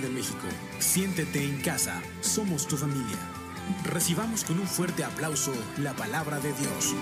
De 0.00 0.08
México. 0.08 0.48
Siéntete 0.80 1.38
en 1.38 1.62
casa, 1.62 2.02
somos 2.20 2.66
tu 2.66 2.76
familia. 2.76 3.16
Recibamos 3.84 4.42
con 4.42 4.58
un 4.58 4.66
fuerte 4.66 5.04
aplauso 5.04 5.52
la 5.78 5.92
palabra 5.94 6.40
de 6.40 6.52
Dios. 6.52 6.94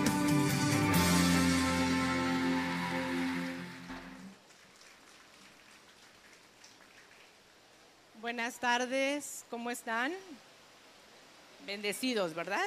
Buenas 8.21 8.59
tardes, 8.59 9.43
¿cómo 9.49 9.71
están? 9.71 10.13
Bendecidos, 11.65 12.35
¿verdad? 12.35 12.65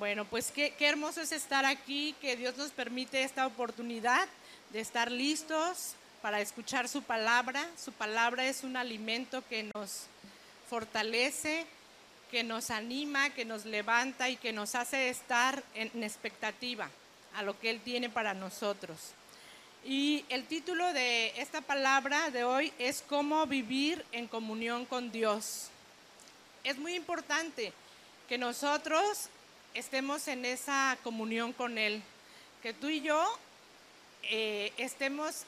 Bueno, 0.00 0.24
pues 0.24 0.50
qué, 0.50 0.74
qué, 0.76 0.88
hermoso 0.88 1.20
es 1.20 1.30
estar 1.30 1.64
aquí, 1.64 2.16
que 2.20 2.36
Dios 2.36 2.56
nos 2.56 2.72
permite 2.72 3.22
esta 3.22 3.46
oportunidad 3.46 4.26
de 4.72 4.80
estar 4.80 5.12
listos 5.12 5.94
para 6.22 6.40
escuchar 6.40 6.88
su 6.88 7.02
palabra. 7.02 7.66
Su 7.82 7.92
palabra 7.92 8.46
es 8.46 8.64
un 8.64 8.76
alimento 8.76 9.42
que 9.48 9.64
nos 9.74 10.06
fortalece, 10.68 11.66
que 12.30 12.44
nos 12.44 12.70
anima, 12.70 13.30
que 13.30 13.44
nos 13.44 13.64
levanta 13.64 14.28
y 14.28 14.36
que 14.36 14.52
nos 14.52 14.74
hace 14.74 15.08
estar 15.08 15.62
en 15.74 16.02
expectativa 16.02 16.88
a 17.34 17.42
lo 17.42 17.58
que 17.58 17.70
Él 17.70 17.80
tiene 17.80 18.10
para 18.10 18.34
nosotros. 18.34 19.12
Y 19.84 20.24
el 20.28 20.44
título 20.44 20.92
de 20.92 21.32
esta 21.40 21.60
palabra 21.60 22.30
de 22.30 22.44
hoy 22.44 22.72
es 22.78 23.02
cómo 23.08 23.46
vivir 23.46 24.04
en 24.12 24.26
comunión 24.26 24.84
con 24.84 25.12
Dios. 25.12 25.68
Es 26.64 26.76
muy 26.76 26.94
importante 26.94 27.72
que 28.28 28.36
nosotros 28.36 29.28
estemos 29.74 30.28
en 30.28 30.44
esa 30.44 30.98
comunión 31.02 31.52
con 31.52 31.78
Él, 31.78 32.02
que 32.62 32.74
tú 32.74 32.88
y 32.88 33.00
yo 33.00 33.24
eh, 34.24 34.72
estemos 34.76 35.44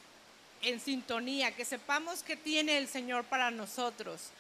en 0.62 0.80
sintonía, 0.80 1.54
que 1.54 1.64
sepamos 1.64 2.22
qué 2.22 2.36
tiene 2.36 2.78
el 2.78 2.88
Señor 2.88 3.24
para 3.24 3.50
nosotros. 3.50 4.30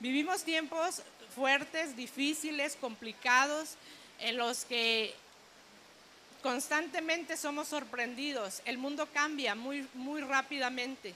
Vivimos 0.00 0.44
tiempos 0.44 1.02
fuertes, 1.34 1.96
difíciles, 1.96 2.76
complicados, 2.76 3.76
en 4.20 4.36
los 4.36 4.64
que 4.64 5.14
constantemente 6.42 7.36
somos 7.36 7.68
sorprendidos. 7.68 8.62
El 8.64 8.78
mundo 8.78 9.08
cambia 9.12 9.54
muy, 9.54 9.86
muy 9.94 10.20
rápidamente 10.20 11.14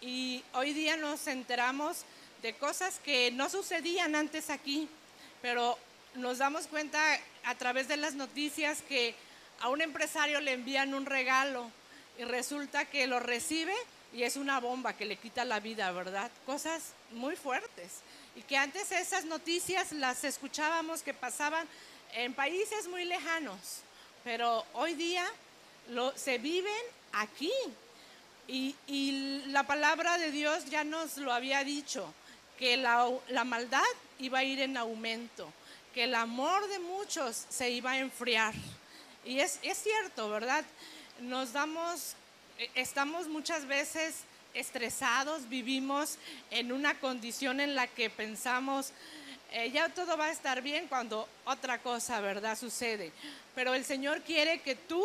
y 0.00 0.42
hoy 0.54 0.72
día 0.72 0.96
nos 0.96 1.26
enteramos 1.26 2.04
de 2.42 2.54
cosas 2.54 3.00
que 3.00 3.30
no 3.32 3.50
sucedían 3.50 4.14
antes 4.14 4.48
aquí, 4.48 4.88
pero 5.42 5.78
nos 6.14 6.38
damos 6.38 6.66
cuenta 6.66 7.00
a 7.44 7.54
través 7.54 7.88
de 7.88 7.96
las 7.96 8.14
noticias 8.14 8.82
que 8.82 9.14
a 9.60 9.68
un 9.68 9.82
empresario 9.82 10.40
le 10.40 10.54
envían 10.54 10.94
un 10.94 11.06
regalo 11.06 11.70
y 12.20 12.24
resulta 12.24 12.84
que 12.84 13.06
lo 13.06 13.18
recibe 13.18 13.72
y 14.12 14.24
es 14.24 14.36
una 14.36 14.60
bomba 14.60 14.92
que 14.92 15.06
le 15.06 15.16
quita 15.16 15.42
la 15.46 15.58
vida, 15.58 15.90
¿verdad? 15.90 16.30
Cosas 16.44 16.92
muy 17.12 17.34
fuertes. 17.34 18.00
Y 18.36 18.42
que 18.42 18.58
antes 18.58 18.92
esas 18.92 19.24
noticias 19.24 19.92
las 19.92 20.22
escuchábamos 20.24 21.00
que 21.00 21.14
pasaban 21.14 21.66
en 22.12 22.34
países 22.34 22.88
muy 22.88 23.06
lejanos, 23.06 23.80
pero 24.22 24.66
hoy 24.74 24.92
día 24.92 25.24
se 26.14 26.36
viven 26.36 26.82
aquí. 27.12 27.52
Y, 28.46 28.76
y, 28.86 29.42
la 29.46 29.62
palabra 29.62 30.18
de 30.18 30.30
Dios 30.30 30.66
ya 30.66 30.84
nos 30.84 31.16
lo 31.16 31.32
había 31.32 31.64
dicho, 31.64 32.12
que 32.58 32.76
la, 32.76 33.08
la 33.28 33.44
maldad 33.44 33.80
iba 34.18 34.40
a 34.40 34.44
ir 34.44 34.60
en 34.60 34.76
aumento, 34.76 35.50
que 35.94 36.04
el 36.04 36.14
amor 36.14 36.68
de 36.68 36.80
muchos 36.80 37.46
se 37.48 37.70
iba 37.70 37.92
a 37.92 37.98
enfriar. 37.98 38.52
Y 39.24 39.40
es, 39.40 39.58
es 39.62 39.78
cierto, 39.78 40.28
¿verdad? 40.28 40.66
Nos 41.20 41.52
damos 41.52 42.14
eh, 42.60 42.70
estamos 42.74 43.26
muchas 43.26 43.66
veces 43.66 44.16
estresados, 44.52 45.48
vivimos 45.48 46.18
en 46.50 46.72
una 46.72 46.98
condición 47.00 47.60
en 47.60 47.74
la 47.74 47.86
que 47.86 48.10
pensamos, 48.10 48.92
eh, 49.52 49.70
ya 49.70 49.88
todo 49.88 50.18
va 50.18 50.26
a 50.26 50.30
estar 50.30 50.60
bien 50.60 50.86
cuando 50.86 51.26
otra 51.46 51.78
cosa, 51.78 52.20
¿verdad? 52.20 52.58
Sucede. 52.58 53.12
Pero 53.54 53.72
el 53.72 53.86
Señor 53.86 54.20
quiere 54.20 54.60
que 54.60 54.74
tú 54.74 55.02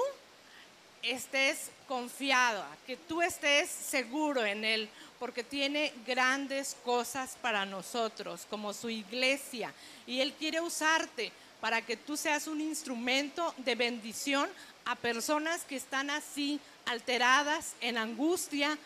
estés 1.02 1.70
confiado, 1.88 2.66
que 2.86 2.98
tú 2.98 3.22
estés 3.22 3.70
seguro 3.70 4.44
en 4.46 4.66
Él, 4.66 4.90
porque 5.18 5.46
tiene 5.46 5.94
grandes 6.06 6.76
cosas 6.84 7.38
para 7.42 7.66
nosotros, 7.66 8.46
como 8.50 8.74
su 8.74 8.90
iglesia, 8.90 9.74
y 10.06 10.20
Él 10.20 10.34
quiere 10.34 10.60
usarte 10.60 11.32
para 11.62 11.82
que 11.82 11.96
tú 11.96 12.18
seas 12.18 12.48
un 12.48 12.60
instrumento 12.60 13.54
de 13.58 13.76
bendición 13.76 14.50
a 14.86 14.96
personas 14.96 15.64
que 15.64 15.76
están 15.76 16.10
así 16.10 16.60
alteradas, 16.86 17.74
en 17.82 17.98
angustia, 17.98 18.78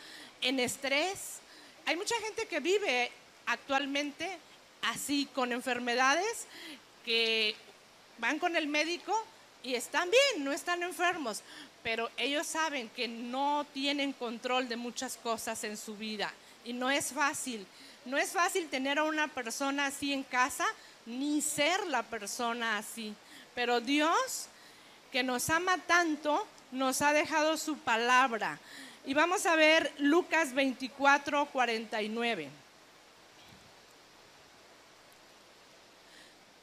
en 0.41 0.59
estrés. 0.59 1.39
Hay 1.85 1.95
mucha 1.95 2.15
gente 2.21 2.47
que 2.47 2.59
vive 2.59 3.11
actualmente 3.45 4.37
así, 4.83 5.27
con 5.33 5.51
enfermedades, 5.51 6.45
que 7.03 7.55
van 8.17 8.39
con 8.39 8.55
el 8.55 8.67
médico 8.67 9.25
y 9.63 9.75
están 9.75 10.09
bien, 10.09 10.43
no 10.43 10.51
están 10.51 10.83
enfermos, 10.83 11.41
pero 11.83 12.09
ellos 12.17 12.47
saben 12.47 12.89
que 12.89 13.07
no 13.07 13.65
tienen 13.73 14.13
control 14.13 14.69
de 14.69 14.77
muchas 14.77 15.17
cosas 15.17 15.63
en 15.63 15.77
su 15.77 15.95
vida 15.97 16.33
y 16.63 16.73
no 16.73 16.89
es 16.89 17.11
fácil. 17.11 17.65
No 18.05 18.17
es 18.17 18.31
fácil 18.31 18.69
tener 18.69 18.99
a 18.99 19.03
una 19.03 19.27
persona 19.27 19.87
así 19.87 20.13
en 20.13 20.23
casa, 20.23 20.65
ni 21.05 21.41
ser 21.41 21.85
la 21.87 22.03
persona 22.03 22.77
así. 22.77 23.13
Pero 23.53 23.81
Dios, 23.81 24.47
que 25.11 25.23
nos 25.23 25.49
ama 25.49 25.77
tanto, 25.79 26.45
nos 26.71 27.01
ha 27.01 27.13
dejado 27.13 27.57
su 27.57 27.77
palabra. 27.77 28.59
Y 29.05 29.13
vamos 29.13 29.45
a 29.45 29.55
ver 29.55 29.91
Lucas 29.97 30.53
24, 30.53 31.45
49. 31.47 32.49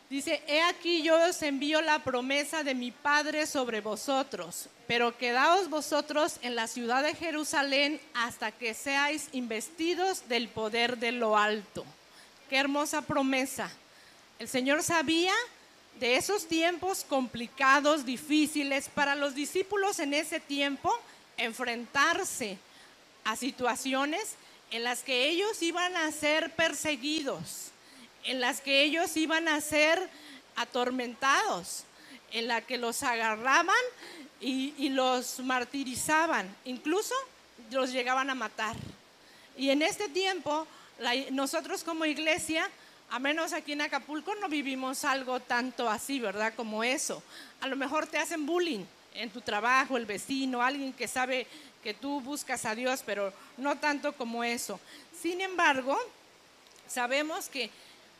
Dice, 0.09 0.41
he 0.47 0.63
aquí 0.63 1.03
yo 1.03 1.21
os 1.29 1.43
envío 1.43 1.81
la 1.81 2.05
promesa 2.05 2.63
de 2.63 2.77
mi 2.77 2.93
Padre 2.93 3.45
sobre 3.45 3.81
vosotros, 3.81 4.69
pero 4.87 5.19
quedaos 5.19 5.69
vosotros 5.69 6.39
en 6.43 6.55
la 6.55 6.69
ciudad 6.69 7.03
de 7.03 7.17
Jerusalén 7.17 8.01
hasta 8.15 8.53
que 8.53 8.73
seáis 8.73 9.29
investidos 9.33 10.29
del 10.29 10.49
poder 10.49 10.99
de 10.99 11.11
lo 11.11 11.37
alto. 11.37 11.85
Qué 12.49 12.57
hermosa 12.57 13.03
promesa. 13.03 13.69
El 14.39 14.47
Señor 14.47 14.85
sabía 14.85 15.33
de 16.01 16.17
esos 16.17 16.47
tiempos 16.47 17.05
complicados, 17.09 18.05
difíciles, 18.05 18.89
para 18.89 19.15
los 19.15 19.35
discípulos 19.35 19.99
en 19.99 20.15
ese 20.15 20.41
tiempo 20.41 20.93
enfrentarse 21.37 22.59
a 23.25 23.37
situaciones 23.37 24.37
en 24.71 24.85
las 24.85 25.03
que 25.03 25.29
ellos 25.29 25.63
iban 25.63 25.97
a 25.97 26.11
ser 26.13 26.55
perseguidos, 26.55 27.71
en 28.25 28.41
las 28.41 28.61
que 28.61 28.83
ellos 28.83 29.17
iban 29.17 29.49
a 29.49 29.61
ser 29.61 30.09
atormentados, 30.57 31.85
en 32.33 32.49
la 32.49 32.61
que 32.61 32.77
los 32.77 33.03
agarraban 33.03 33.75
y, 34.41 34.89
los 34.91 35.41
martirizaban, 35.41 36.55
incluso 36.65 37.15
los 37.71 37.93
llegaban 37.93 38.29
a 38.29 38.35
matar. 38.35 38.77
Y 39.57 39.71
en 39.71 39.83
este 39.83 40.09
tiempo, 40.09 40.67
nosotros 41.31 41.83
como 41.85 42.05
iglesia, 42.05 42.69
a 43.11 43.19
menos 43.19 43.53
aquí 43.53 43.73
en 43.73 43.83
Acapulco 43.83 44.35
no 44.35 44.49
vivimos 44.49 45.05
algo 45.05 45.41
tanto 45.41 45.89
así, 45.89 46.19
¿verdad? 46.19 46.55
Como 46.55 46.83
eso. 46.83 47.23
A 47.61 47.69
lo 47.69 47.77
mejor 47.77 48.07
te 48.07 48.19
hacen 48.19 48.47
bullying 48.47 48.85
en 49.15 49.31
tu 49.31 49.41
trabajo, 49.41 49.97
el 49.97 50.07
vecino, 50.07 50.63
alguien 50.63 50.93
que 50.93 51.09
sabe 51.09 51.47
que 51.83 51.95
tú 51.95 52.21
buscas 52.21 52.65
a 52.65 52.75
Dios, 52.75 53.03
pero 53.07 53.33
no 53.57 53.79
tanto 53.79 54.13
como 54.13 54.43
eso. 54.43 54.81
Sin 55.21 55.41
embargo, 55.41 55.97
sabemos 56.89 57.49
que 57.49 57.71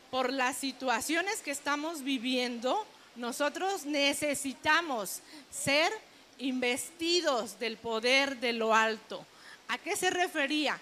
por 0.09 0.31
las 0.31 0.57
situaciones 0.57 1.41
que 1.41 1.51
estamos 1.51 2.01
viviendo, 2.01 2.85
nosotros 3.15 3.85
necesitamos 3.85 5.21
ser 5.51 5.91
investidos 6.39 7.59
del 7.59 7.77
poder 7.77 8.37
de 8.39 8.53
lo 8.53 8.73
alto. 8.73 9.25
¿A 9.67 9.77
qué 9.77 9.95
se 9.97 10.09
refería? 10.09 10.79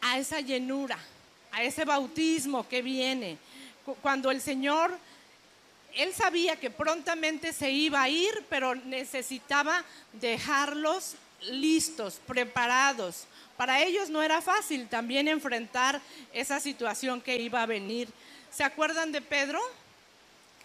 A 0.00 0.18
esa 0.18 0.40
llenura, 0.40 0.98
a 1.52 1.62
ese 1.62 1.84
bautismo 1.84 2.66
que 2.66 2.82
viene. 2.82 3.38
Cuando 4.00 4.30
el 4.30 4.40
Señor, 4.40 4.96
Él 5.94 6.12
sabía 6.14 6.56
que 6.56 6.70
prontamente 6.70 7.52
se 7.52 7.70
iba 7.70 8.02
a 8.02 8.08
ir, 8.08 8.44
pero 8.48 8.74
necesitaba 8.74 9.84
dejarlos 10.14 11.14
listos, 11.42 12.20
preparados. 12.26 13.26
Para 13.56 13.82
ellos 13.82 14.08
no 14.08 14.22
era 14.22 14.40
fácil 14.40 14.88
también 14.88 15.28
enfrentar 15.28 16.00
esa 16.32 16.58
situación 16.58 17.20
que 17.20 17.36
iba 17.36 17.62
a 17.62 17.66
venir. 17.66 18.08
¿Se 18.50 18.64
acuerdan 18.64 19.12
de 19.12 19.20
Pedro? 19.20 19.60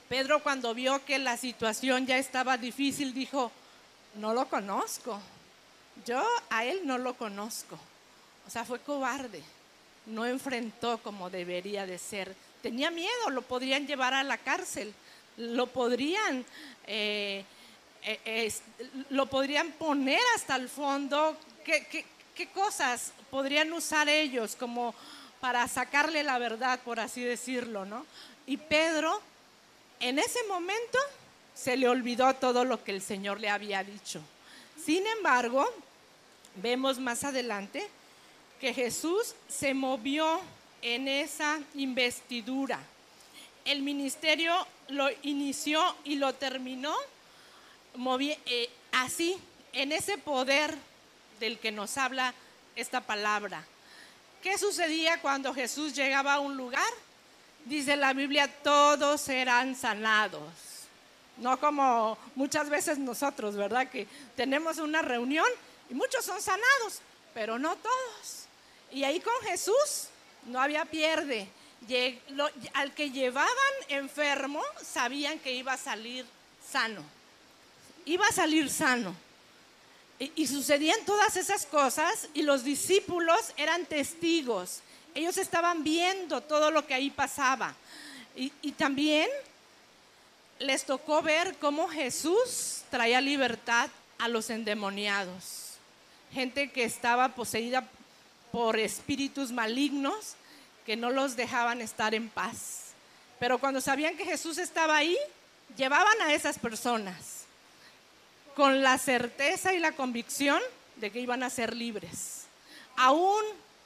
Pedro 0.09 0.41
cuando 0.41 0.73
vio 0.73 1.03
que 1.03 1.19
la 1.19 1.35
situación 1.35 2.07
ya 2.07 2.17
estaba 2.17 2.57
difícil 2.57 3.13
dijo, 3.13 3.51
no 4.15 4.33
lo 4.33 4.47
conozco. 4.47 5.19
Yo 6.05 6.25
a 6.49 6.63
él 6.63 6.81
no 6.85 6.97
lo 6.97 7.15
conozco. 7.15 7.77
O 8.47 8.49
sea, 8.49 8.63
fue 8.63 8.79
cobarde 8.79 9.43
no 10.07 10.25
enfrentó 10.25 10.97
como 10.99 11.29
debería 11.29 11.85
de 11.85 11.97
ser. 11.97 12.35
Tenía 12.61 12.91
miedo, 12.91 13.29
lo 13.29 13.41
podrían 13.41 13.87
llevar 13.87 14.13
a 14.13 14.23
la 14.23 14.37
cárcel, 14.37 14.93
lo 15.37 15.67
podrían, 15.67 16.43
eh, 16.87 17.43
eh, 18.03 18.53
lo 19.09 19.27
podrían 19.27 19.71
poner 19.73 20.21
hasta 20.35 20.55
el 20.55 20.69
fondo. 20.69 21.37
¿Qué, 21.63 22.05
qué 22.35 22.47
cosas 22.47 23.11
podrían 23.29 23.71
usar 23.73 24.09
ellos 24.09 24.55
como 24.55 24.95
para 25.39 25.67
sacarle 25.67 26.23
la 26.23 26.39
verdad, 26.39 26.79
por 26.79 26.99
así 26.99 27.21
decirlo, 27.21 27.85
¿no? 27.85 28.05
Y 28.45 28.57
Pedro, 28.57 29.21
en 29.99 30.19
ese 30.19 30.43
momento, 30.47 30.97
se 31.53 31.75
le 31.75 31.87
olvidó 31.87 32.33
todo 32.35 32.63
lo 32.63 32.83
que 32.83 32.91
el 32.91 33.01
Señor 33.01 33.39
le 33.39 33.49
había 33.49 33.83
dicho. 33.83 34.21
Sin 34.83 35.05
embargo, 35.07 35.67
vemos 36.55 36.99
más 36.99 37.23
adelante 37.23 37.87
que 38.59 38.73
Jesús 38.73 39.35
se 39.47 39.73
movió 39.73 40.39
en 40.81 41.07
esa 41.07 41.59
investidura. 41.75 42.79
El 43.65 43.81
ministerio 43.81 44.55
lo 44.89 45.09
inició 45.23 45.95
y 46.03 46.15
lo 46.15 46.33
terminó 46.33 46.95
eh, 48.45 48.69
así, 48.91 49.37
en 49.73 49.91
ese 49.91 50.17
poder 50.17 50.75
del 51.39 51.59
que 51.59 51.71
nos 51.71 51.97
habla 51.97 52.33
esta 52.75 53.01
palabra. 53.01 53.63
¿Qué 54.41 54.57
sucedía 54.57 55.19
cuando 55.19 55.53
Jesús 55.53 55.93
llegaba 55.93 56.35
a 56.35 56.39
un 56.39 56.55
lugar? 56.55 56.87
Dice 57.65 57.95
la 57.95 58.13
Biblia, 58.13 58.47
todos 58.63 59.19
serán 59.19 59.75
sanados. 59.75 60.53
No 61.37 61.59
como 61.59 62.17
muchas 62.35 62.69
veces 62.69 62.97
nosotros, 62.97 63.55
¿verdad? 63.55 63.89
Que 63.89 64.07
tenemos 64.35 64.77
una 64.77 65.01
reunión 65.01 65.47
y 65.89 65.93
muchos 65.93 66.23
son 66.23 66.41
sanados, 66.41 67.01
pero 67.33 67.59
no 67.59 67.75
todos. 67.75 68.46
Y 68.91 69.03
ahí 69.03 69.19
con 69.19 69.33
Jesús 69.43 70.07
no 70.45 70.61
había 70.61 70.85
pierde. 70.85 71.47
Al 72.73 72.93
que 72.93 73.11
llevaban 73.11 73.49
enfermo 73.87 74.61
sabían 74.81 75.39
que 75.39 75.53
iba 75.53 75.73
a 75.73 75.77
salir 75.77 76.25
sano. 76.71 77.03
Iba 78.05 78.25
a 78.27 78.31
salir 78.31 78.69
sano. 78.69 79.15
Y, 80.19 80.47
sucedían 80.47 81.05
todas 81.05 81.37
esas 81.37 81.67
cosas 81.67 82.27
y 82.33 82.41
los 82.41 82.63
discípulos 82.63 83.53
eran 83.55 83.85
testigos. 83.85 84.81
Ellos 85.13 85.37
estaban 85.37 85.83
viendo 85.83 86.41
todo 86.41 86.71
lo 86.71 86.87
que 86.87 86.95
ahí 86.95 87.11
pasaba. 87.11 87.75
Y, 88.35 88.51
y 88.63 88.71
también 88.71 89.29
les 90.57 90.85
tocó 90.85 91.21
ver 91.21 91.55
cómo 91.59 91.87
Jesús 91.87 92.81
traía 92.89 93.21
libertad 93.21 93.89
a 94.17 94.27
los 94.27 94.49
endemoniados. 94.49 95.73
Gente 96.33 96.71
que 96.71 96.83
estaba 96.83 97.29
poseída 97.29 97.87
por 98.57 98.79
espíritus 98.79 99.51
malignos 99.51 100.33
que 100.83 100.95
no 100.95 101.11
los 101.11 101.35
dejaban 101.35 101.79
estar 101.79 102.15
en 102.15 102.27
paz. 102.27 102.85
Pero 103.37 103.59
cuando 103.59 103.81
sabían 103.81 104.17
que 104.17 104.25
Jesús 104.25 104.57
estaba 104.57 104.97
ahí, 104.97 105.15
llevaban 105.77 106.19
a 106.23 106.33
esas 106.33 106.57
personas 106.57 107.43
con 108.55 108.81
la 108.81 108.97
certeza 108.97 109.75
y 109.75 109.79
la 109.79 109.91
convicción 109.91 110.59
de 110.95 111.11
que 111.11 111.19
iban 111.19 111.43
a 111.43 111.51
ser 111.51 111.75
libres. 111.75 112.45
Aún 112.95 113.43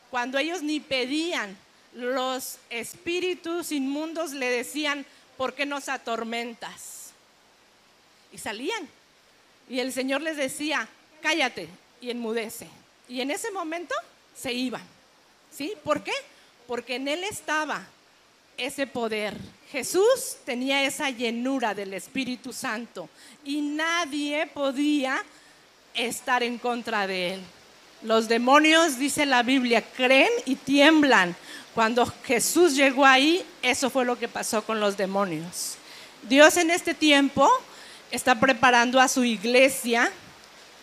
cuando 0.09 0.37
ellos 0.37 0.61
ni 0.61 0.79
pedían, 0.79 1.57
los 1.93 2.57
espíritus 2.69 3.73
inmundos 3.73 4.31
le 4.31 4.49
decían, 4.49 5.05
¿por 5.35 5.53
qué 5.53 5.65
nos 5.65 5.89
atormentas? 5.89 7.11
Y 8.31 8.37
salían. 8.37 8.87
Y 9.67 9.81
el 9.81 9.91
Señor 9.91 10.21
les 10.21 10.37
decía, 10.37 10.87
cállate 11.21 11.67
y 11.99 12.09
enmudece. 12.09 12.69
Y 13.09 13.19
en 13.19 13.31
ese 13.31 13.51
momento 13.51 13.93
se 14.35 14.53
iban. 14.53 14.83
¿Sí? 15.51 15.73
¿Por 15.83 16.03
qué? 16.03 16.13
Porque 16.67 16.95
en 16.95 17.07
Él 17.07 17.23
estaba 17.23 17.85
ese 18.57 18.87
poder. 18.87 19.35
Jesús 19.71 20.37
tenía 20.45 20.83
esa 20.83 21.09
llenura 21.09 21.73
del 21.73 21.93
Espíritu 21.93 22.53
Santo 22.53 23.09
y 23.43 23.61
nadie 23.61 24.47
podía 24.47 25.23
estar 25.93 26.43
en 26.43 26.57
contra 26.57 27.07
de 27.07 27.35
él. 27.35 27.41
Los 28.03 28.27
demonios, 28.27 28.97
dice 28.97 29.25
la 29.25 29.43
Biblia, 29.43 29.81
creen 29.81 30.31
y 30.45 30.55
tiemblan. 30.55 31.35
Cuando 31.75 32.05
Jesús 32.25 32.75
llegó 32.75 33.05
ahí, 33.05 33.45
eso 33.61 33.89
fue 33.89 34.05
lo 34.05 34.17
que 34.17 34.27
pasó 34.27 34.63
con 34.63 34.79
los 34.79 34.97
demonios. 34.97 35.75
Dios 36.23 36.57
en 36.57 36.71
este 36.71 36.93
tiempo 36.93 37.49
está 38.11 38.39
preparando 38.39 38.99
a 38.99 39.07
su 39.07 39.23
iglesia. 39.23 40.11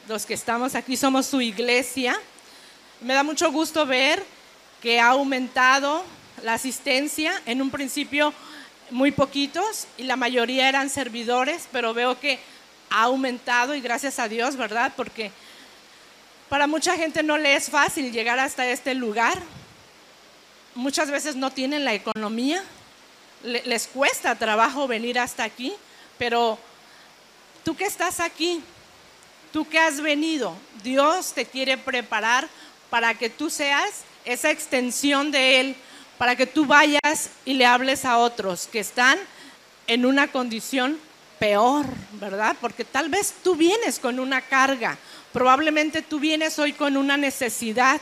Los 0.08 0.24
que 0.24 0.34
estamos 0.34 0.74
aquí 0.74 0.96
somos 0.96 1.26
su 1.26 1.40
iglesia. 1.40 2.18
Me 3.00 3.14
da 3.14 3.22
mucho 3.22 3.52
gusto 3.52 3.86
ver 3.86 4.24
que 4.82 4.98
ha 4.98 5.10
aumentado 5.10 6.04
la 6.42 6.54
asistencia. 6.54 7.40
En 7.46 7.62
un 7.62 7.70
principio 7.70 8.34
muy 8.90 9.12
poquitos 9.12 9.86
y 9.96 10.02
la 10.02 10.16
mayoría 10.16 10.68
eran 10.68 10.90
servidores, 10.90 11.68
pero 11.70 11.94
veo 11.94 12.18
que 12.18 12.40
ha 12.90 13.04
aumentado 13.04 13.76
y 13.76 13.80
gracias 13.80 14.18
a 14.18 14.26
Dios, 14.28 14.56
¿verdad? 14.56 14.92
Porque 14.96 15.30
para 16.48 16.66
mucha 16.66 16.96
gente 16.96 17.22
no 17.22 17.38
le 17.38 17.54
es 17.54 17.70
fácil 17.70 18.10
llegar 18.10 18.40
hasta 18.40 18.66
este 18.66 18.94
lugar. 18.94 19.38
Muchas 20.74 21.10
veces 21.10 21.36
no 21.36 21.52
tienen 21.52 21.84
la 21.84 21.94
economía, 21.94 22.64
les 23.44 23.86
cuesta 23.86 24.34
trabajo 24.34 24.88
venir 24.88 25.20
hasta 25.20 25.44
aquí, 25.44 25.72
pero 26.18 26.58
tú 27.64 27.76
que 27.76 27.84
estás 27.84 28.18
aquí, 28.18 28.60
tú 29.52 29.68
que 29.68 29.78
has 29.78 30.00
venido, 30.00 30.54
Dios 30.82 31.32
te 31.32 31.46
quiere 31.46 31.76
preparar 31.78 32.48
para 32.90 33.14
que 33.14 33.30
tú 33.30 33.50
seas 33.50 34.02
esa 34.24 34.50
extensión 34.50 35.30
de 35.30 35.60
Él 35.60 35.76
para 36.18 36.34
que 36.34 36.46
tú 36.46 36.66
vayas 36.66 37.30
y 37.44 37.54
le 37.54 37.64
hables 37.64 38.04
a 38.04 38.18
otros 38.18 38.66
que 38.66 38.80
están 38.80 39.18
en 39.86 40.04
una 40.04 40.28
condición 40.28 40.98
peor, 41.38 41.86
¿verdad? 42.20 42.56
Porque 42.60 42.84
tal 42.84 43.08
vez 43.08 43.32
tú 43.44 43.54
vienes 43.54 44.00
con 44.00 44.18
una 44.18 44.42
carga, 44.42 44.98
probablemente 45.32 46.02
tú 46.02 46.18
vienes 46.18 46.58
hoy 46.58 46.72
con 46.72 46.96
una 46.96 47.16
necesidad 47.16 48.00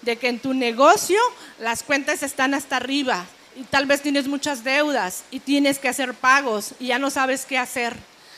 de 0.00 0.16
que 0.16 0.28
en 0.28 0.38
tu 0.38 0.54
negocio 0.54 1.20
las 1.60 1.82
cuentas 1.82 2.22
están 2.22 2.54
hasta 2.54 2.76
arriba 2.76 3.26
y 3.54 3.64
tal 3.64 3.84
vez 3.84 4.00
tienes 4.00 4.26
muchas 4.26 4.64
deudas 4.64 5.24
y 5.30 5.40
tienes 5.40 5.78
que 5.78 5.88
hacer 5.88 6.14
pagos 6.14 6.72
y 6.80 6.86
ya 6.86 6.98
no 6.98 7.10
sabes 7.10 7.44
qué 7.44 7.58
hacer. 7.58 7.94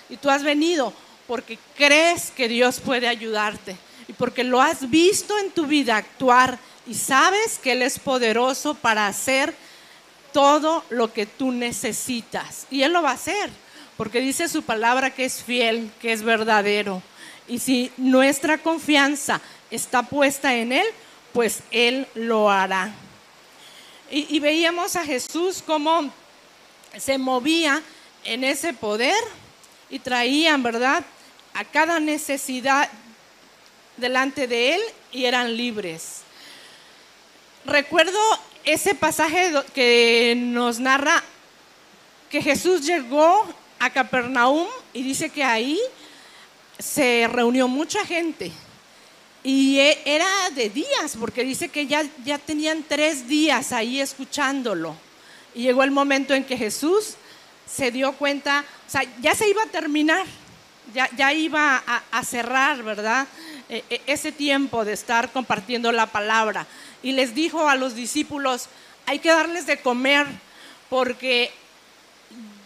Y 0.08 0.16
tú 0.16 0.28
has 0.28 0.42
venido 0.42 0.92
porque 1.28 1.58
crees 1.76 2.32
que 2.32 2.48
Dios 2.48 2.80
puede 2.80 3.06
ayudarte 3.06 3.76
y 4.10 4.12
porque 4.12 4.42
lo 4.42 4.60
has 4.60 4.90
visto 4.90 5.38
en 5.38 5.52
tu 5.52 5.68
vida 5.68 5.96
actuar 5.96 6.58
y 6.84 6.94
sabes 6.94 7.60
que 7.62 7.70
Él 7.70 7.82
es 7.82 7.96
poderoso 7.96 8.74
para 8.74 9.06
hacer 9.06 9.54
todo 10.32 10.82
lo 10.90 11.12
que 11.12 11.26
tú 11.26 11.52
necesitas. 11.52 12.66
Y 12.72 12.82
Él 12.82 12.92
lo 12.92 13.02
va 13.02 13.10
a 13.10 13.14
hacer, 13.14 13.50
porque 13.96 14.18
dice 14.18 14.48
su 14.48 14.64
palabra 14.64 15.14
que 15.14 15.24
es 15.24 15.44
fiel, 15.44 15.92
que 16.00 16.12
es 16.12 16.24
verdadero. 16.24 17.00
Y 17.46 17.60
si 17.60 17.92
nuestra 17.96 18.58
confianza 18.58 19.40
está 19.70 20.02
puesta 20.02 20.56
en 20.56 20.72
Él, 20.72 20.86
pues 21.32 21.62
Él 21.70 22.08
lo 22.16 22.50
hará. 22.50 22.92
Y, 24.10 24.40
veíamos 24.40 24.96
a 24.96 25.04
Jesús 25.04 25.62
como 25.64 26.12
se 26.98 27.16
movía 27.16 27.80
en 28.24 28.42
ese 28.42 28.72
poder 28.72 29.22
y 29.88 30.00
traían, 30.00 30.64
¿verdad? 30.64 31.04
A 31.54 31.64
cada 31.64 32.00
necesidad 32.00 32.90
delante 34.00 34.46
de 34.46 34.74
Él 34.74 34.80
y 35.12 35.26
eran 35.26 35.56
libres 35.56 36.22
recuerdo 37.64 38.18
ese 38.64 38.94
pasaje 38.94 39.52
que 39.74 40.34
nos 40.36 40.80
narra 40.80 41.22
que 42.28 42.42
Jesús 42.42 42.86
llegó 42.86 43.46
a 43.78 43.90
Capernaum 43.90 44.68
y 44.92 45.02
dice 45.02 45.30
que 45.30 45.42
ahí 45.42 45.78
se 46.78 47.28
reunió 47.30 47.66
mucha 47.66 48.04
gente. 48.04 48.52
Y 49.42 49.78
e, 49.78 50.02
era 50.04 50.28
de 50.54 50.68
días, 50.68 51.16
porque 51.18 51.44
dice 51.44 51.68
que 51.68 51.86
ya, 51.86 52.04
ya 52.24 52.38
tenían 52.38 52.84
tres 52.86 53.26
días 53.26 53.72
ahí 53.72 54.00
escuchándolo. 54.00 54.94
Y 55.54 55.62
llegó 55.62 55.82
el 55.82 55.90
momento 55.90 56.34
en 56.34 56.44
que 56.44 56.56
Jesús 56.56 57.14
se 57.66 57.90
dio 57.90 58.12
cuenta, 58.12 58.64
o 58.86 58.90
sea, 58.90 59.02
ya 59.20 59.34
se 59.34 59.48
iba 59.48 59.62
a 59.62 59.66
terminar, 59.66 60.26
ya, 60.94 61.08
ya 61.16 61.32
iba 61.32 61.82
a, 61.86 62.02
a 62.10 62.24
cerrar, 62.24 62.82
¿verdad? 62.82 63.26
E, 63.70 63.84
e, 63.88 64.00
ese 64.06 64.32
tiempo 64.32 64.84
de 64.84 64.92
estar 64.92 65.30
compartiendo 65.30 65.92
la 65.92 66.06
palabra 66.06 66.66
y 67.04 67.12
les 67.12 67.36
dijo 67.36 67.68
a 67.68 67.76
los 67.76 67.94
discípulos, 67.94 68.66
hay 69.06 69.20
que 69.20 69.28
darles 69.28 69.64
de 69.64 69.80
comer 69.80 70.26
porque 70.88 71.52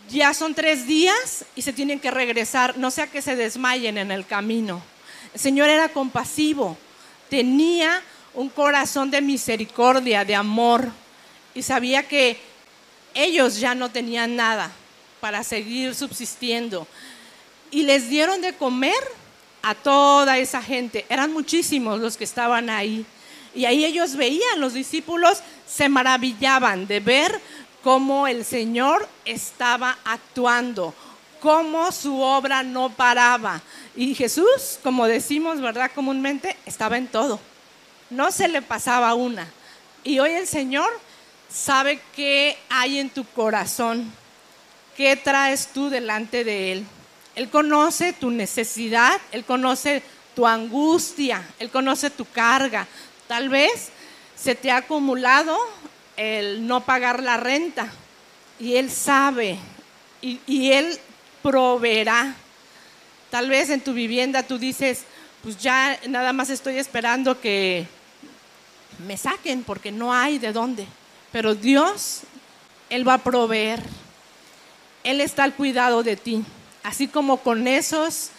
ya 0.09 0.33
son 0.33 0.55
tres 0.55 0.87
días 0.87 1.45
y 1.55 1.61
se 1.61 1.75
tienen 1.75 2.01
que 2.01 2.11
regresar, 2.11 2.79
no 2.79 2.91
sea 2.91 3.07
que 3.07 3.21
se 3.21 3.37
desmayen 3.37 3.99
en 3.99 4.11
el 4.11 4.25
camino. 4.25 4.83
El 5.35 5.41
Señor 5.41 5.69
era 5.69 5.91
compasivo, 5.91 6.79
tenía 7.29 8.01
un 8.33 8.49
corazón 8.49 9.11
de 9.11 9.21
misericordia, 9.21 10.25
de 10.25 10.35
amor, 10.35 10.91
y 11.55 11.63
sabía 11.63 12.09
que 12.09 12.39
ellos 13.13 13.61
ya 13.61 13.75
no 13.75 13.91
tenían 13.91 14.37
nada 14.37 14.73
para 15.21 15.45
seguir 15.45 15.95
subsistiendo. 15.95 16.89
Y 17.71 17.83
les 17.83 18.09
dieron 18.09 18.41
de 18.41 18.55
comer 18.55 18.95
a 19.65 19.75
toda 19.75 20.37
esa 20.39 20.63
gente. 20.63 21.07
Eran 21.09 21.33
muchísimos 21.33 21.99
los 21.99 22.17
que 22.17 22.25
estaban 22.25 22.69
ahí. 22.69 23.05
Y 23.55 23.65
ahí 23.65 23.85
ellos 23.85 24.15
veían, 24.15 24.61
los 24.61 24.75
discípulos 24.75 25.39
se 25.67 25.89
maravillaban 25.89 26.87
de 26.87 27.01
ver 27.01 27.41
cómo 27.83 28.27
el 28.27 28.45
Señor 28.45 29.09
estaba 29.25 29.97
actuando, 30.05 30.95
cómo 31.41 31.91
su 31.93 32.21
obra 32.21 32.63
no 32.63 32.91
paraba. 32.91 33.63
Y 33.97 34.15
Jesús, 34.15 34.79
como 34.83 35.07
decimos, 35.07 35.61
¿verdad? 35.61 35.91
Comúnmente, 35.95 36.57
estaba 36.67 36.99
en 36.99 37.09
todo. 37.09 37.41
no 38.11 38.31
se 38.31 38.49
le 38.49 38.61
pasaba 38.61 39.15
una. 39.15 39.47
Y 40.05 40.19
hoy 40.19 40.33
el 40.33 40.47
Señor 40.47 40.89
sabe 41.49 42.01
qué 42.15 42.59
hay 42.69 42.99
en 42.99 43.09
tu 43.09 43.25
corazón, 43.25 44.13
qué 44.97 45.17
traes 45.17 45.69
tú 45.69 45.89
delante 45.89 46.45
de 46.45 46.73
Él. 46.73 46.87
Él 47.35 47.51
conoce 47.51 48.13
tu 48.13 48.31
necesidad, 48.31 49.21
Él 49.33 49.45
conoce 49.45 50.03
tu 50.35 50.47
angustia, 50.47 51.43
Él 51.59 51.71
conoce 51.71 52.11
tu 52.11 52.25
carga. 52.25 52.87
Tal 53.27 53.49
vez 53.49 53.91
se 54.37 54.55
te 54.55 54.71
ha 54.71 54.79
acumulado 54.79 55.57
el 56.17 56.67
no 56.67 56.85
pagar 56.85 57.23
la 57.23 57.37
renta 57.37 57.89
y 58.59 58.77
Él 58.77 58.91
sabe 58.91 59.59
y, 60.21 60.41
y 60.47 60.73
Él 60.73 60.99
proveerá. 61.43 62.35
Tal 63.31 63.49
vez 63.49 63.71
en 63.71 63.81
tu 63.81 63.93
vivienda 63.93 64.45
tú 64.45 64.59
dices, 64.59 65.03
pues 65.43 65.59
ya 65.59 65.99
nada 66.09 66.33
más 66.33 66.51
estoy 66.51 66.79
esperando 66.79 67.41
que 67.41 67.87
me 69.07 69.17
saquen 69.17 69.65
porque 69.65 69.91
no 69.91 70.15
hay 70.15 70.39
de 70.39 70.53
dónde. 70.53 70.87
Pero 71.33 71.55
Dios, 71.55 72.21
Él 72.91 73.07
va 73.07 73.15
a 73.15 73.19
proveer. 73.19 73.83
Él 75.03 75.21
está 75.21 75.45
al 75.45 75.55
cuidado 75.55 76.03
de 76.03 76.17
ti. 76.17 76.45
Así 76.85 77.09
como 77.09 77.39
con 77.39 77.67
esos, 77.67 78.31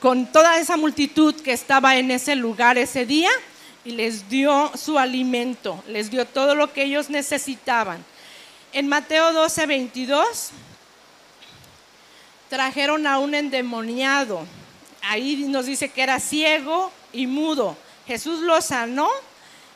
con 0.00 0.30
toda 0.30 0.58
esa 0.58 0.76
multitud 0.76 1.34
que 1.40 1.52
estaba 1.52 1.96
en 1.96 2.10
ese 2.10 2.36
lugar 2.36 2.76
ese 2.76 3.06
día 3.06 3.30
y 3.86 3.92
les 3.92 4.28
dio 4.28 4.70
su 4.76 4.98
alimento, 4.98 5.82
les 5.88 6.10
dio 6.10 6.26
todo 6.26 6.54
lo 6.54 6.74
que 6.74 6.82
ellos 6.82 7.08
necesitaban. 7.08 8.04
En 8.74 8.86
Mateo 8.86 9.32
12, 9.32 9.64
22, 9.64 10.50
trajeron 12.50 13.06
a 13.06 13.18
un 13.18 13.34
endemoniado 13.34 14.46
ahí 15.02 15.36
nos 15.48 15.66
dice 15.66 15.88
que 15.88 16.02
era 16.02 16.20
ciego 16.20 16.92
y 17.12 17.26
mudo. 17.26 17.76
Jesús 18.06 18.40
lo 18.40 18.60
sanó 18.60 19.08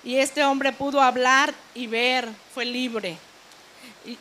y 0.04 0.16
este 0.16 0.44
hombre 0.44 0.72
pudo 0.72 1.00
hablar 1.00 1.54
y 1.74 1.86
ver, 1.86 2.28
fue 2.54 2.64
libre. 2.64 3.16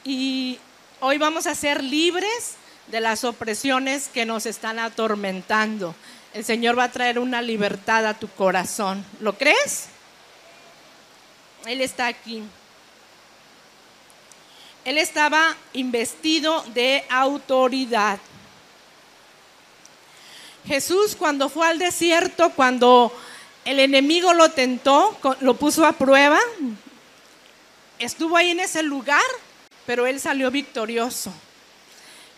Y, 0.03 0.59
hoy 1.00 1.17
vamos 1.17 1.47
a 1.47 1.55
ser 1.55 1.83
libres 1.83 2.55
de 2.88 3.01
las 3.01 3.23
opresiones 3.23 4.09
que 4.09 4.25
nos 4.25 4.45
están 4.45 4.79
atormentando. 4.79 5.95
El 6.33 6.45
Señor 6.45 6.77
va 6.77 6.85
a 6.85 6.91
traer 6.91 7.19
una 7.19 7.41
libertad 7.41 8.05
a 8.05 8.13
tu 8.13 8.27
corazón. 8.29 9.05
¿Lo 9.19 9.38
crees? 9.38 9.88
Él 11.65 11.81
está 11.81 12.07
aquí. 12.07 12.43
Él 14.83 14.97
estaba 14.97 15.55
investido 15.73 16.63
de 16.73 17.05
autoridad. 17.09 18.19
Jesús 20.65 21.15
cuando 21.15 21.50
fue 21.50 21.67
al 21.67 21.79
desierto, 21.79 22.51
cuando 22.51 23.11
el 23.65 23.79
enemigo 23.79 24.33
lo 24.33 24.50
tentó, 24.50 25.17
lo 25.41 25.55
puso 25.55 25.85
a 25.85 25.93
prueba, 25.93 26.39
estuvo 28.00 28.38
ahí 28.38 28.50
en 28.51 28.59
ese 28.59 28.81
lugar, 28.83 29.21
pero 29.85 30.07
él 30.07 30.19
salió 30.19 30.50
victorioso. 30.50 31.31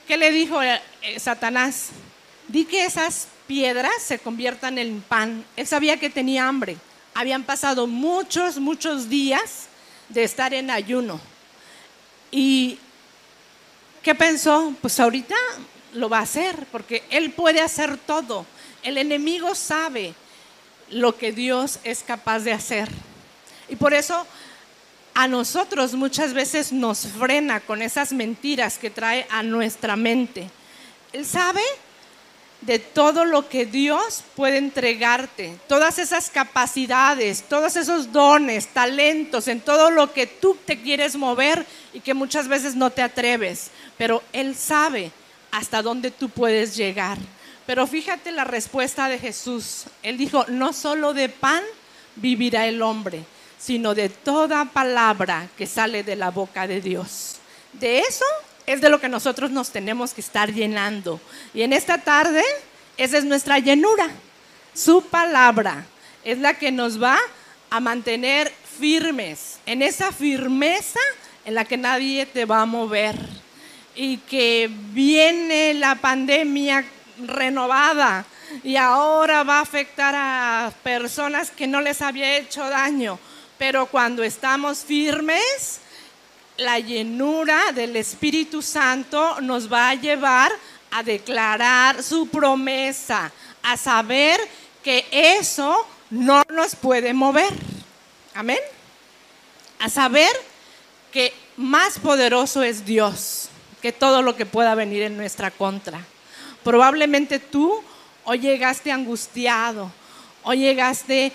¿Qué 0.07 0.17
le 0.17 0.31
dijo 0.31 0.62
eh, 0.62 0.81
eh, 1.01 1.19
Satanás? 1.19 1.89
Di 2.50 2.65
que 2.65 2.83
esas 2.83 3.27
piedras 3.48 3.93
se 4.05 4.19
conviertan 4.19 4.77
en 4.77 5.01
pan. 5.01 5.45
Él 5.55 5.65
sabía 5.65 5.98
que 5.98 6.10
tenía 6.10 6.48
hambre. 6.48 6.77
Habían 7.13 7.43
pasado 7.43 7.88
muchos, 7.88 8.57
muchos 8.57 9.07
días 9.07 9.67
de 10.10 10.24
estar 10.24 10.53
en 10.53 10.69
ayuno. 10.69 11.22
¿Y 12.31 12.79
qué 14.01 14.13
pensó? 14.13 14.74
Pues 14.81 15.00
ahorita 15.00 15.36
lo 15.93 16.10
va 16.10 16.19
a 16.19 16.24
hacer, 16.24 16.67
porque 16.72 17.03
Él 17.10 17.31
puede 17.31 17.62
hacer 17.62 17.98
todo. 17.98 18.45
El 18.81 18.98
enemigo 18.98 19.55
sabe 19.55 20.13
lo 20.89 21.17
que 21.17 21.31
Dios 21.31 21.79
es 21.86 22.03
capaz 22.03 22.39
de 22.39 22.51
hacer. 22.51 22.89
Y 23.69 23.77
por 23.77 23.93
eso 23.93 24.27
a 25.13 25.27
nosotros 25.27 25.93
muchas 25.93 26.34
veces 26.34 26.72
nos 26.72 27.08
frena 27.08 27.60
con 27.60 27.82
esas 27.82 28.13
mentiras 28.13 28.77
que 28.77 28.89
trae 28.89 29.27
a 29.29 29.43
nuestra 29.43 29.96
mente. 29.96 30.50
Él 31.12 31.25
sabe 31.25 31.62
de 32.62 32.79
todo 32.79 33.25
lo 33.25 33.50
que 33.50 33.65
Dios 33.65 34.24
puede 34.36 34.58
entregarte, 34.58 35.58
todas 35.67 36.00
esas 36.00 36.29
capacidades, 36.29 37.43
todos 37.43 37.75
esos 37.75 38.12
dones, 38.12 38.67
talentos, 38.67 39.48
en 39.48 39.60
todo 39.60 39.91
lo 39.91 40.13
que 40.13 40.27
tú 40.27 40.58
te 40.65 40.82
quieres 40.82 41.15
mover 41.15 41.65
y 41.93 42.00
que 42.00 42.13
muchas 42.13 42.48
veces 42.48 42.75
no 42.75 42.89
te 42.89 43.01
atreves, 43.01 43.70
pero 43.98 44.24
Él 44.32 44.55
sabe 44.55 45.12
hasta 45.51 45.82
dónde 45.82 46.10
tú 46.10 46.29
puedes 46.29 46.75
llegar. 46.75 47.17
Pero 47.65 47.86
fíjate 47.86 48.32
la 48.32 48.43
respuesta 48.43 49.08
de 49.08 49.20
Jesús. 49.20 49.86
Él 50.01 50.17
dijo, 50.17 50.46
no 50.48 50.74
solo 50.74 51.13
de 51.13 51.29
pan 51.29 51.63
vivirá 52.15 52.67
el 52.67 52.82
hombre, 52.82 53.24
sino 53.63 53.96
de 53.96 54.10
toda 54.10 54.65
palabra 54.65 55.48
que 55.58 55.65
sale 55.65 56.03
de 56.03 56.17
la 56.17 56.32
boca 56.32 56.67
de 56.67 56.82
Dios. 56.82 57.38
De 57.72 58.00
eso 58.00 58.25
es 58.65 58.82
de 58.82 58.89
lo 58.89 59.00
que 59.00 59.08
nosotros 59.08 59.51
nos 59.51 59.70
tenemos 59.70 60.13
que 60.13 60.20
estar 60.20 60.51
llenando. 60.51 61.22
Y 61.53 61.62
en 61.62 61.72
esta 61.72 62.00
tarde, 62.00 62.43
esa 62.98 63.17
es 63.17 63.24
nuestra 63.24 63.60
llenura. 63.60 64.10
Su 64.74 65.03
palabra 65.03 65.86
es 66.25 66.39
la 66.39 66.55
que 66.55 66.74
nos 66.74 67.01
va 67.01 67.17
a 67.70 67.79
mantener 67.79 68.51
firmes, 68.79 69.60
en 69.65 69.82
esa 69.82 70.12
firmeza 70.12 71.00
en 71.46 71.55
la 71.55 71.63
que 71.63 71.77
nadie 71.77 72.25
te 72.25 72.43
va 72.43 72.62
a 72.62 72.65
mover 72.65 73.15
y 73.96 74.17
que 74.17 74.70
viene 74.91 75.74
la 75.74 75.96
pandemia 75.96 76.84
renovada 77.25 78.25
y 78.62 78.75
ahora 78.75 79.43
va 79.43 79.60
a 79.60 79.62
afectar 79.62 80.13
a 80.17 80.74
personas 80.84 81.50
que 81.50 81.67
no 81.67 81.79
les 81.79 82.01
había 82.01 82.38
hecho 82.38 82.70
daño. 82.70 83.20
Pero 83.63 83.86
cuando 83.86 84.24
estamos 84.24 84.79
firmes, 84.79 85.79
la 86.58 86.79
llenura 86.79 87.72
del 87.72 87.96
Espíritu 87.96 88.62
Santo 88.62 89.39
nos 89.39 89.72
va 89.72 89.91
a 89.91 89.96
llevar 89.96 90.51
a 90.91 91.01
declarar 91.01 92.03
su 92.03 92.27
promesa, 92.27 93.32
a 93.62 93.77
saber 93.77 94.38
que 94.84 95.05
eso 95.10 95.88
no 96.10 96.43
nos 96.50 96.75
puede 96.75 97.13
mover. 97.13 97.53
Amén. 98.34 98.60
A 99.79 99.88
saber 99.88 100.32
que 101.13 101.34
más 101.55 102.00
poderoso 102.00 102.63
es 102.63 102.86
Dios 102.86 103.48
que 103.82 103.93
todo 103.93 104.22
lo 104.22 104.36
que 104.36 104.46
pueda 104.46 104.75
venir 104.75 105.03
en 105.03 105.15
nuestra 105.15 105.51
contra. 105.51 106.01
Probablemente 106.65 107.39
tú 107.39 107.82
hoy 108.25 108.39
llegaste 108.39 108.91
angustiado, 108.91 109.89
o 110.43 110.53
llegaste 110.53 111.32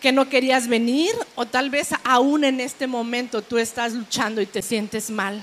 que 0.00 0.12
no 0.12 0.28
querías 0.28 0.68
venir, 0.68 1.12
o 1.34 1.46
tal 1.46 1.70
vez 1.70 1.88
aún 2.04 2.44
en 2.44 2.60
este 2.60 2.86
momento 2.86 3.42
tú 3.42 3.58
estás 3.58 3.92
luchando 3.92 4.40
y 4.40 4.46
te 4.46 4.62
sientes 4.62 5.10
mal. 5.10 5.42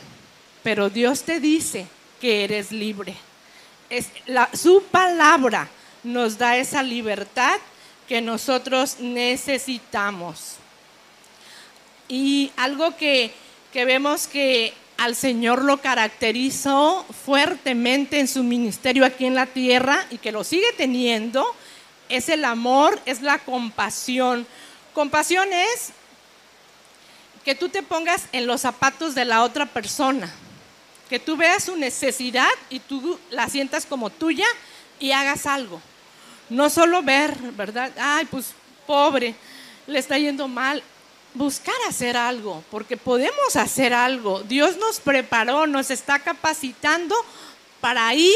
Pero 0.64 0.90
Dios 0.90 1.24
te 1.24 1.40
dice 1.40 1.88
que 2.22 2.44
eres 2.44 2.72
libre. 2.72 3.16
Es 3.90 4.10
su 4.54 4.82
palabra 4.84 5.70
nos 6.06 6.38
da 6.38 6.58
esa 6.58 6.84
libertad 6.84 7.58
que 8.08 8.22
nosotros 8.22 8.98
necesitamos. 9.00 10.56
Y 12.08 12.52
algo 12.56 12.96
que, 12.96 13.32
que 13.74 13.84
vemos 13.84 14.28
que 14.28 14.74
al 14.98 15.16
Señor 15.16 15.64
lo 15.64 15.78
caracterizó 15.78 17.06
fuertemente 17.26 18.20
en 18.20 18.28
su 18.28 18.44
ministerio 18.44 19.06
aquí 19.06 19.26
en 19.26 19.36
la 19.36 19.48
tierra 19.48 20.06
y 20.12 20.20
que 20.20 20.32
lo 20.32 20.44
sigue 20.44 20.72
teniendo, 20.78 21.46
es 22.10 22.30
el 22.30 22.46
amor, 22.46 23.00
es 23.06 23.22
la 23.22 23.40
compasión. 23.40 24.46
Compasión 24.94 25.52
es 25.52 25.90
que 27.44 27.56
tú 27.56 27.70
te 27.70 27.84
pongas 27.84 28.24
en 28.32 28.48
los 28.48 28.62
zapatos 28.62 29.14
de 29.16 29.26
la 29.26 29.44
otra 29.44 29.66
persona, 29.66 30.32
que 31.10 31.20
tú 31.20 31.38
veas 31.38 31.66
su 31.66 31.76
necesidad 31.76 32.50
y 32.70 32.80
tú 32.80 33.20
la 33.30 33.48
sientas 33.50 33.86
como 33.86 34.10
tuya 34.10 34.48
y 35.00 35.12
hagas 35.12 35.46
algo. 35.46 35.82
No 36.50 36.70
solo 36.70 37.04
ver, 37.04 37.36
¿verdad? 37.54 37.92
Ay, 38.00 38.26
pues 38.26 38.54
pobre, 38.88 39.36
le 39.88 40.00
está 40.00 40.18
yendo 40.18 40.48
mal 40.48 40.82
buscar 41.36 41.76
hacer 41.88 42.18
algo, 42.18 42.64
porque 42.72 42.98
podemos 42.98 43.56
hacer 43.56 43.94
algo. 43.94 44.42
Dios 44.44 44.78
nos 44.78 45.00
preparó, 45.00 45.68
nos 45.68 45.92
está 45.92 46.20
capacitando 46.20 47.16
para 47.82 48.14
ir 48.16 48.34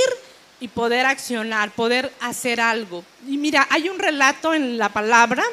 y 0.60 0.68
poder 0.68 1.06
accionar, 1.06 1.72
poder 1.72 2.14
hacer 2.20 2.60
algo. 2.60 3.04
Y 3.28 3.38
mira, 3.38 3.68
hay 3.70 3.90
un 3.90 4.00
relato 4.00 4.54
en 4.54 4.78
la 4.78 4.90
palabra 4.90 5.44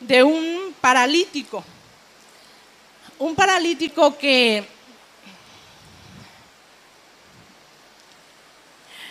de 0.00 0.22
un 0.22 0.74
paralítico, 0.80 1.64
un 3.18 3.34
paralítico 3.34 4.16
que... 4.18 4.64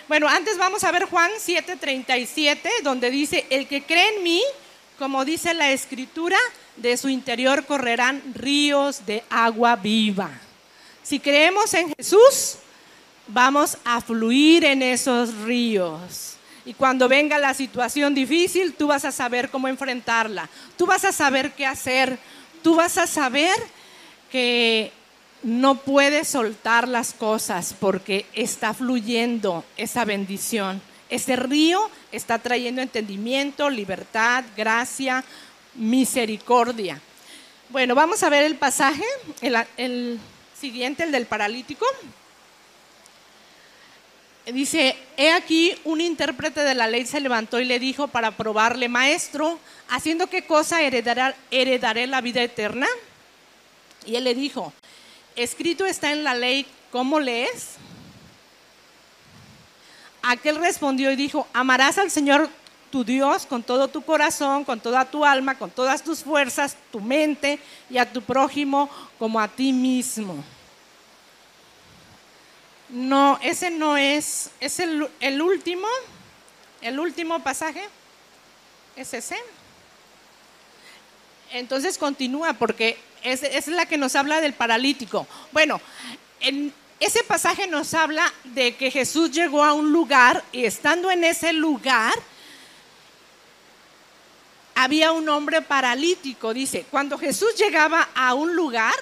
Bueno, 0.08 0.28
antes 0.28 0.58
vamos 0.58 0.84
a 0.84 0.92
ver 0.92 1.06
Juan 1.06 1.32
7:37, 1.40 2.82
donde 2.84 3.10
dice, 3.10 3.46
el 3.50 3.66
que 3.68 3.84
cree 3.84 4.18
en 4.18 4.24
mí, 4.24 4.44
como 5.00 5.24
dice 5.24 5.54
la 5.54 5.72
escritura, 5.72 6.38
de 6.76 6.98
su 6.98 7.08
interior 7.08 7.66
correrán 7.66 8.22
ríos 8.34 9.06
de 9.06 9.24
agua 9.30 9.78
viva. 9.78 10.30
Si 11.02 11.20
creemos 11.20 11.74
en 11.74 11.94
Jesús, 11.96 12.58
vamos 13.28 13.78
a 13.84 14.02
fluir 14.02 14.66
en 14.66 14.82
esos 14.82 15.34
ríos. 15.40 16.36
Y 16.66 16.74
cuando 16.74 17.08
venga 17.08 17.38
la 17.38 17.54
situación 17.54 18.14
difícil, 18.14 18.74
tú 18.74 18.88
vas 18.88 19.06
a 19.06 19.12
saber 19.12 19.50
cómo 19.50 19.68
enfrentarla. 19.68 20.50
Tú 20.78 20.86
vas 20.86 21.06
a 21.06 21.12
saber 21.12 21.54
qué 21.54 21.66
hacer. 21.66 22.20
Tú 22.62 22.76
vas 22.76 22.98
a 22.98 23.08
saber 23.08 23.56
que 24.32 24.92
no 25.44 25.76
puedes 25.76 26.28
soltar 26.28 26.88
las 26.88 27.14
cosas 27.14 27.76
porque 27.80 28.26
está 28.34 28.74
fluyendo 28.74 29.66
esa 29.76 30.06
bendición. 30.06 30.82
Ese 31.10 31.36
río 31.36 31.90
está 32.12 32.40
trayendo 32.40 32.82
entendimiento, 32.82 33.70
libertad, 33.70 34.44
gracia, 34.56 35.24
misericordia. 35.76 37.02
Bueno, 37.70 37.96
vamos 37.96 38.22
a 38.24 38.30
ver 38.30 38.44
el 38.44 38.56
pasaje, 38.56 39.04
el, 39.42 40.20
siguiente, 40.60 41.04
el 41.04 41.12
del 41.12 41.26
paralítico. 41.26 41.86
Dice, 44.46 44.98
he 45.18 45.32
aquí 45.32 45.76
un 45.84 46.02
intérprete 46.02 46.62
de 46.62 46.74
la 46.74 46.88
ley 46.88 47.06
se 47.06 47.20
levantó 47.20 47.60
y 47.60 47.66
le 47.66 47.78
dijo 47.78 48.08
para 48.08 48.32
probarle, 48.32 48.90
maestro, 48.90 49.60
¿haciendo 49.88 50.28
qué 50.28 50.44
cosa 50.44 50.80
heredaré 50.82 52.08
la 52.08 52.22
vida 52.22 52.42
eterna? 52.42 52.88
Y 54.06 54.16
él 54.16 54.24
le 54.24 54.34
dijo, 54.34 54.74
escrito 55.36 55.86
está 55.86 56.12
en 56.12 56.24
la 56.24 56.34
ley, 56.34 56.66
¿cómo 56.92 57.20
lees? 57.20 57.76
Aquel 60.24 60.56
respondió 60.56 61.12
y 61.12 61.16
dijo, 61.16 61.48
amarás 61.54 62.00
al 62.00 62.10
Señor 62.10 62.50
tu 62.92 63.04
Dios 63.04 63.46
con 63.46 63.62
todo 63.62 63.88
tu 63.88 64.02
corazón, 64.02 64.66
con 64.66 64.80
toda 64.80 65.06
tu 65.06 65.24
alma, 65.24 65.58
con 65.58 65.70
todas 65.70 66.04
tus 66.04 66.24
fuerzas, 66.24 66.76
tu 66.92 67.00
mente 67.00 67.60
y 67.92 68.00
a 68.00 68.12
tu 68.12 68.24
prójimo 68.24 68.90
como 69.20 69.40
a 69.40 69.48
ti 69.48 69.72
mismo. 69.72 70.44
No, 72.92 73.40
ese 73.42 73.72
no 73.72 73.96
es, 73.96 74.52
es 74.60 74.80
el, 74.80 75.42
último, 75.42 75.88
el 76.82 77.00
último 77.00 77.42
pasaje, 77.42 77.82
es 78.96 79.14
ese. 79.14 79.38
Entonces 81.54 81.98
continúa 81.98 82.54
porque 82.54 82.98
es, 83.24 83.44
es 83.44 83.68
la 83.68 83.86
que 83.86 83.98
nos 83.98 84.16
habla 84.16 84.42
del 84.42 84.54
paralítico. 84.54 85.26
Bueno, 85.54 85.80
en 86.42 86.74
ese 87.00 87.24
pasaje 87.24 87.66
nos 87.68 87.94
habla 87.94 88.32
de 88.44 88.76
que 88.76 88.92
Jesús 88.92 89.32
llegó 89.32 89.64
a 89.64 89.74
un 89.74 89.92
lugar 89.92 90.44
y 90.52 90.66
estando 90.66 91.10
en 91.10 91.24
ese 91.24 91.54
lugar 91.54 92.14
había 94.76 95.12
un 95.12 95.30
hombre 95.30 95.62
paralítico, 95.62 96.54
dice, 96.54 96.86
cuando 96.90 97.18
Jesús 97.18 97.56
llegaba 97.56 98.10
a 98.16 98.34
un 98.34 98.56
lugar, 98.56 98.96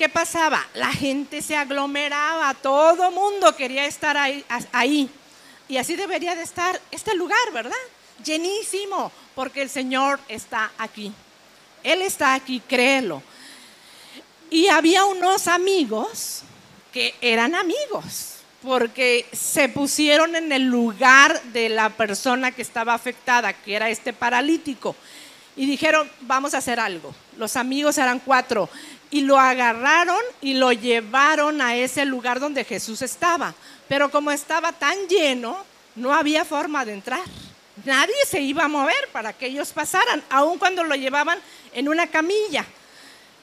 ¿qué 0.00 0.08
pasaba? 0.08 0.66
La 0.72 0.90
gente 0.90 1.42
se 1.42 1.54
aglomeraba, 1.54 2.54
todo 2.54 3.10
mundo 3.10 3.54
quería 3.54 3.84
estar 3.84 4.16
ahí, 4.16 4.42
ahí. 4.72 5.10
Y 5.68 5.76
así 5.76 5.94
debería 5.94 6.34
de 6.34 6.42
estar 6.42 6.80
este 6.90 7.14
lugar, 7.14 7.38
¿verdad? 7.52 7.76
Llenísimo, 8.24 9.12
porque 9.34 9.60
el 9.60 9.68
Señor 9.68 10.18
está 10.26 10.72
aquí. 10.78 11.12
Él 11.82 12.00
está 12.00 12.32
aquí, 12.32 12.62
créelo. 12.66 13.22
Y 14.48 14.68
había 14.68 15.04
unos 15.04 15.46
amigos 15.48 16.44
que 16.94 17.14
eran 17.20 17.54
amigos, 17.54 18.36
porque 18.62 19.26
se 19.32 19.68
pusieron 19.68 20.34
en 20.34 20.50
el 20.50 20.62
lugar 20.62 21.42
de 21.52 21.68
la 21.68 21.90
persona 21.90 22.52
que 22.52 22.62
estaba 22.62 22.94
afectada, 22.94 23.52
que 23.52 23.74
era 23.74 23.90
este 23.90 24.14
paralítico. 24.14 24.96
Y 25.56 25.66
dijeron, 25.66 26.10
vamos 26.22 26.54
a 26.54 26.58
hacer 26.58 26.80
algo. 26.80 27.14
Los 27.36 27.56
amigos 27.56 27.98
eran 27.98 28.18
cuatro. 28.20 28.70
Y 29.10 29.22
lo 29.22 29.38
agarraron 29.38 30.20
y 30.40 30.54
lo 30.54 30.72
llevaron 30.72 31.60
a 31.60 31.74
ese 31.76 32.04
lugar 32.04 32.38
donde 32.38 32.64
Jesús 32.64 33.02
estaba. 33.02 33.54
Pero 33.88 34.10
como 34.10 34.30
estaba 34.30 34.72
tan 34.72 34.96
lleno, 35.08 35.64
no 35.96 36.14
había 36.14 36.44
forma 36.44 36.84
de 36.84 36.92
entrar. 36.94 37.22
Nadie 37.84 38.14
se 38.26 38.40
iba 38.40 38.64
a 38.64 38.68
mover 38.68 39.08
para 39.12 39.32
que 39.32 39.46
ellos 39.46 39.72
pasaran, 39.72 40.22
aun 40.30 40.58
cuando 40.58 40.84
lo 40.84 40.94
llevaban 40.94 41.38
en 41.72 41.88
una 41.88 42.06
camilla. 42.06 42.64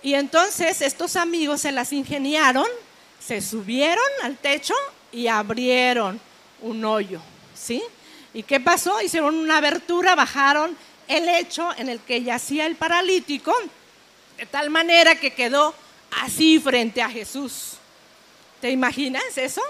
Y 0.04 0.14
entonces 0.14 0.82
estos 0.82 1.16
amigos 1.16 1.62
se 1.62 1.72
las 1.72 1.92
ingeniaron, 1.92 2.68
se 3.20 3.42
subieron 3.42 4.06
al 4.24 4.38
techo 4.38 4.76
y 5.12 5.28
abrieron 5.28 6.20
un 6.62 6.86
hoyo, 6.86 7.20
¿sí? 7.56 7.84
¿Y 8.34 8.44
qué 8.44 8.60
pasó? 8.60 9.02
Hicieron 9.02 9.36
una 9.36 9.58
abertura, 9.58 10.16
bajaron 10.16 10.78
el 11.08 11.26
lecho 11.26 11.70
en 11.78 11.90
el 11.90 12.00
que 12.00 12.22
yacía 12.24 12.68
el 12.68 12.76
paralítico, 12.76 13.54
de 14.38 14.45
tal 14.45 14.69
manera 14.69 15.15
que 15.15 15.34
quedó 15.34 15.73
así 16.21 16.60
frente 16.60 17.02
a 17.02 17.10
Jesús. 17.10 17.73
¿Te 18.62 18.69
imaginas 18.69 19.38
eso? 19.38 19.62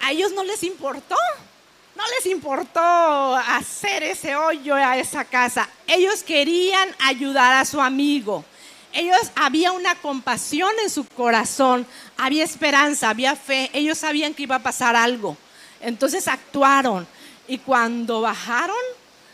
A 0.00 0.12
ellos 0.12 0.32
no 0.32 0.44
les 0.44 0.62
importó, 0.62 1.16
no 1.96 2.02
les 2.16 2.26
importó 2.26 2.80
hacer 3.36 4.02
ese 4.02 4.36
hoyo 4.36 4.74
a 4.74 4.98
esa 4.98 5.24
casa. 5.24 5.68
Ellos 5.86 6.22
querían 6.22 6.94
ayudar 6.98 7.54
a 7.54 7.64
su 7.64 7.80
amigo. 7.80 8.44
Ellos 8.92 9.30
había 9.34 9.72
una 9.72 9.94
compasión 9.96 10.70
en 10.82 10.90
su 10.90 11.04
corazón, 11.04 11.86
había 12.16 12.44
esperanza, 12.44 13.10
había 13.10 13.34
fe. 13.34 13.70
Ellos 13.72 13.98
sabían 13.98 14.34
que 14.34 14.44
iba 14.44 14.56
a 14.56 14.62
pasar 14.62 14.94
algo. 14.94 15.36
Entonces 15.80 16.28
actuaron. 16.28 17.06
Y 17.48 17.58
cuando 17.58 18.20
bajaron 18.20 18.76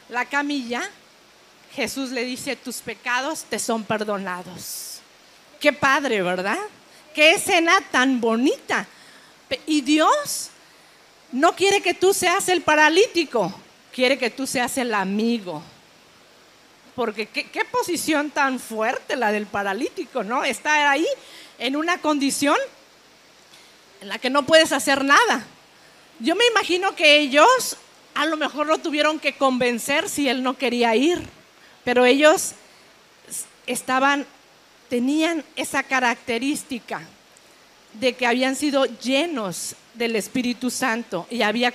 la 0.09 0.25
camilla, 0.25 0.89
Jesús 1.75 2.11
le 2.11 2.25
dice, 2.25 2.57
tus 2.57 2.77
pecados 2.77 3.45
te 3.45 3.59
son 3.59 3.85
perdonados. 3.85 5.01
Qué 5.61 5.73
padre, 5.73 6.23
¿verdad? 6.23 6.59
Qué 7.15 7.33
escena 7.33 7.81
tan 7.91 8.21
bonita. 8.21 8.87
Y 9.67 9.81
Dios 9.81 10.51
no 11.33 11.55
quiere 11.55 11.81
que 11.81 11.95
tú 11.95 12.13
seas 12.13 12.49
el 12.49 12.63
paralítico, 12.63 13.53
quiere 13.93 14.19
que 14.19 14.31
tú 14.31 14.47
seas 14.47 14.79
el 14.79 14.95
amigo. 14.95 15.63
Porque 16.95 17.27
qué, 17.27 17.65
posición 17.71 18.31
tan 18.31 18.59
fuerte 18.59 19.17
la 19.17 19.33
del 19.33 19.47
paralítico, 19.47 20.23
¿no? 20.23 20.45
Estar 20.45 20.87
ahí 20.87 21.07
en 21.59 21.77
una 21.77 22.01
condición 22.01 22.57
en 24.01 24.09
la 24.09 24.19
que 24.19 24.29
no 24.29 24.45
puedes 24.45 24.73
hacer 24.73 25.05
nada. 25.05 25.47
Yo 26.19 26.35
me 26.35 26.47
imagino 26.47 26.95
que 26.97 27.19
ellos 27.19 27.77
a 28.15 28.27
lo 28.27 28.37
mejor 28.37 28.67
lo 28.67 28.79
tuvieron 28.79 29.19
que 29.19 29.37
convencer 29.37 30.09
si 30.09 30.29
él 30.29 30.43
no 30.43 30.59
quería 30.59 30.95
ir, 30.97 31.23
pero 31.85 32.05
ellos 32.05 32.53
estaban, 33.67 34.27
tenían 34.89 35.45
esa 35.57 35.83
característica 35.83 37.03
de 37.95 38.15
que 38.15 38.27
habían 38.27 38.57
sido 38.57 38.85
llenos 38.85 39.75
del 39.95 40.17
Espíritu 40.17 40.71
Santo 40.71 41.27
y 41.31 41.43
había 41.43 41.73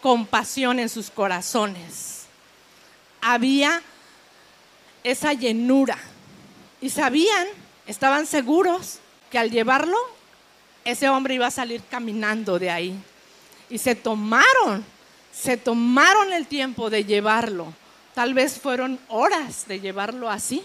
compasión 0.00 0.78
en 0.78 0.88
sus 0.88 1.10
corazones. 1.10 2.26
Había 3.20 3.80
esa 5.04 5.32
llenura 5.32 5.98
y 6.80 6.90
sabían, 6.90 7.46
estaban 7.86 8.26
seguros 8.26 8.98
que 9.30 9.38
al 9.38 9.50
llevarlo, 9.50 9.96
ese 10.84 11.08
hombre 11.08 11.34
iba 11.34 11.46
a 11.46 11.50
salir 11.50 11.82
caminando 11.88 12.58
de 12.58 12.70
ahí. 12.70 12.98
Y 13.70 13.78
se 13.78 13.94
tomaron, 13.94 14.84
se 15.32 15.56
tomaron 15.56 16.32
el 16.32 16.46
tiempo 16.46 16.90
de 16.90 17.04
llevarlo. 17.04 17.72
Tal 18.14 18.34
vez 18.34 18.58
fueron 18.58 18.98
horas 19.08 19.66
de 19.66 19.80
llevarlo 19.80 20.30
así. 20.30 20.62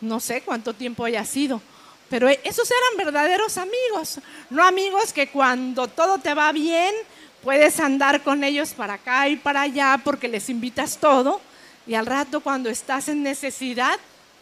No 0.00 0.20
sé 0.20 0.42
cuánto 0.42 0.74
tiempo 0.74 1.04
haya 1.04 1.24
sido 1.24 1.60
pero 2.08 2.28
esos 2.28 2.70
eran 2.70 3.04
verdaderos 3.04 3.58
amigos, 3.58 4.20
no 4.50 4.64
amigos 4.64 5.12
que 5.12 5.28
cuando 5.28 5.88
todo 5.88 6.18
te 6.18 6.32
va 6.34 6.52
bien 6.52 6.94
puedes 7.42 7.78
andar 7.80 8.22
con 8.22 8.44
ellos 8.44 8.70
para 8.70 8.94
acá 8.94 9.28
y 9.28 9.36
para 9.36 9.62
allá 9.62 10.00
porque 10.02 10.28
les 10.28 10.48
invitas 10.48 10.98
todo 10.98 11.40
y 11.86 11.94
al 11.94 12.06
rato 12.06 12.40
cuando 12.40 12.68
estás 12.68 13.08
en 13.08 13.22
necesidad, 13.22 13.98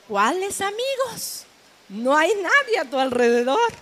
¿cuáles 0.09 0.61
amigos? 0.61 1.45
No 1.89 2.17
hay 2.17 2.33
nadie 2.35 2.79
a 2.81 2.85
tu 2.85 2.99
alrededor. 2.99 3.73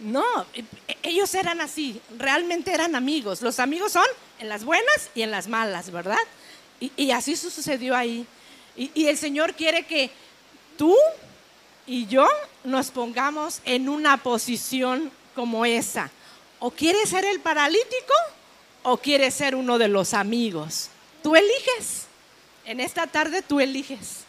No, 0.00 0.24
e, 0.52 0.64
ellos 1.04 1.32
eran 1.36 1.60
así, 1.60 2.00
realmente 2.18 2.72
eran 2.72 2.96
amigos. 2.96 3.42
Los 3.42 3.60
amigos 3.60 3.92
son 3.92 4.06
en 4.40 4.48
las 4.48 4.64
buenas 4.64 5.10
y 5.14 5.22
en 5.22 5.30
las 5.30 5.46
malas, 5.46 5.92
¿verdad? 5.92 6.18
Y, 6.80 7.10
así 7.12 7.36
sucedió 7.36 7.96
ahí. 7.96 8.26
y 8.76 9.06
el 9.06 9.16
Señor 9.16 9.54
quiere 9.54 9.86
que 9.86 10.10
tú 10.76 10.94
y 11.86 12.06
yo 12.06 12.26
nos 12.64 12.90
pongamos 12.90 13.60
en 13.64 13.88
una 13.88 14.22
posición 14.22 15.10
como 15.34 15.64
esa. 15.64 16.10
O 16.58 16.70
quieres 16.70 17.10
ser 17.10 17.24
el 17.24 17.40
paralítico 17.40 18.14
o 18.82 18.96
quieres 18.96 19.34
ser 19.34 19.54
uno 19.54 19.78
de 19.78 19.88
los 19.88 20.14
amigos. 20.14 20.88
Tú 21.22 21.36
eliges. 21.36 22.06
En 22.64 22.80
esta 22.80 23.06
tarde 23.06 23.42
tú 23.42 23.60
eliges. 23.60 24.20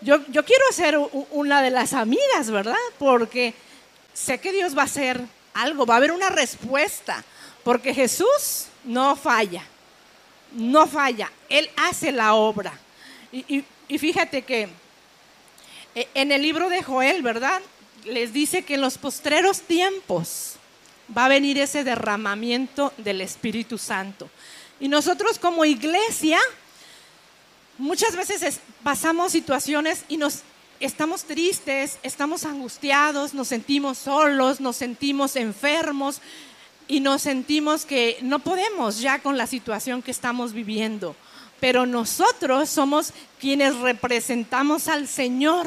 Yo, 0.00 0.18
yo 0.28 0.44
quiero 0.44 0.64
ser 0.72 0.98
una 1.30 1.62
de 1.62 1.70
las 1.70 1.92
amigas, 1.92 2.50
¿verdad? 2.50 2.74
Porque 2.98 3.54
sé 4.14 4.38
que 4.38 4.52
Dios 4.52 4.76
va 4.76 4.82
a 4.82 4.86
hacer 4.86 5.20
algo, 5.52 5.84
va 5.84 5.94
a 5.94 5.96
haber 5.98 6.12
una 6.12 6.30
respuesta. 6.30 7.22
Porque 7.64 7.92
Jesús 7.92 8.66
no 8.84 9.16
falla. 9.16 9.64
No 10.52 10.86
falla. 10.86 11.30
Él 11.48 11.70
hace 11.76 12.12
la 12.12 12.34
obra. 12.34 12.72
y, 13.32 13.64
fíjate 13.98 14.42
que 14.42 14.68
e, 15.94 16.08
en 16.14 16.30
el 16.30 16.42
libro 16.42 16.68
de 16.68 16.82
Joel, 16.82 17.22
¿verdad? 17.22 17.60
Les 18.04 18.32
dice 18.32 18.62
que 18.64 18.74
en 18.74 18.82
los 18.82 18.98
postreros 18.98 19.62
tiempos 19.62 20.56
va 21.16 21.24
a 21.24 21.28
venir 21.28 21.58
ese 21.58 21.84
derramamiento 21.84 22.92
del 22.98 23.20
Espíritu 23.22 23.78
Santo. 23.78 24.28
Y 24.78 24.88
nosotros 24.88 25.38
como 25.38 25.64
iglesia, 25.64 26.38
muchas 27.78 28.14
veces 28.14 28.60
pasamos 28.82 29.32
situaciones 29.32 30.04
y 30.08 30.18
nos 30.18 30.42
estamos 30.80 31.24
tristes, 31.24 31.98
estamos 32.02 32.44
angustiados, 32.44 33.32
nos 33.32 33.48
sentimos 33.48 33.96
solos, 33.96 34.60
nos 34.60 34.76
sentimos 34.76 35.36
enfermos 35.36 36.20
y 36.88 37.00
nos 37.00 37.22
sentimos 37.22 37.84
que 37.84 38.18
no 38.22 38.38
podemos 38.38 39.00
ya 39.00 39.20
con 39.20 39.36
la 39.36 39.46
situación 39.46 40.02
que 40.02 40.10
estamos 40.10 40.52
viviendo. 40.52 41.16
Pero 41.58 41.86
nosotros 41.86 42.68
somos 42.68 43.12
quienes 43.40 43.76
representamos 43.76 44.88
al 44.88 45.08
Señor. 45.08 45.66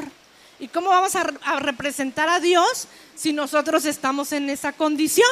¿Y 0.58 0.68
cómo 0.68 0.90
vamos 0.90 1.16
a, 1.16 1.24
representar 1.58 2.28
a 2.28 2.40
Dios 2.40 2.86
si 3.14 3.32
nosotros 3.32 3.84
estamos 3.84 4.32
en 4.32 4.50
esa 4.50 4.72
condición? 4.72 5.28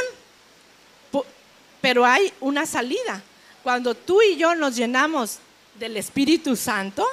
Pero 1.81 2.05
hay 2.05 2.33
una 2.41 2.67
salida. 2.67 3.23
Cuando 3.63 3.95
tú 3.95 4.21
y 4.21 4.37
yo 4.37 4.55
nos 4.55 4.77
llenamos 4.77 5.39
del 5.79 5.97
Espíritu 5.97 6.57
Santo, 6.57 7.07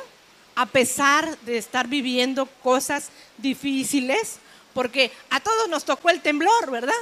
a 0.56 0.66
pesar 0.66 1.38
de 1.40 1.58
estar 1.58 1.88
viviendo 1.88 2.46
cosas 2.64 3.10
difíciles, 3.38 4.38
porque 4.74 5.12
a 5.30 5.40
todos 5.40 5.70
nos 5.70 5.86
tocó 5.86 6.10
el 6.10 6.22
temblor, 6.22 6.72
¿verdad? 6.72 6.94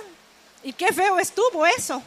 Y 0.63 0.73
qué 0.73 0.93
feo 0.93 1.19
estuvo 1.19 1.65
eso. 1.65 2.01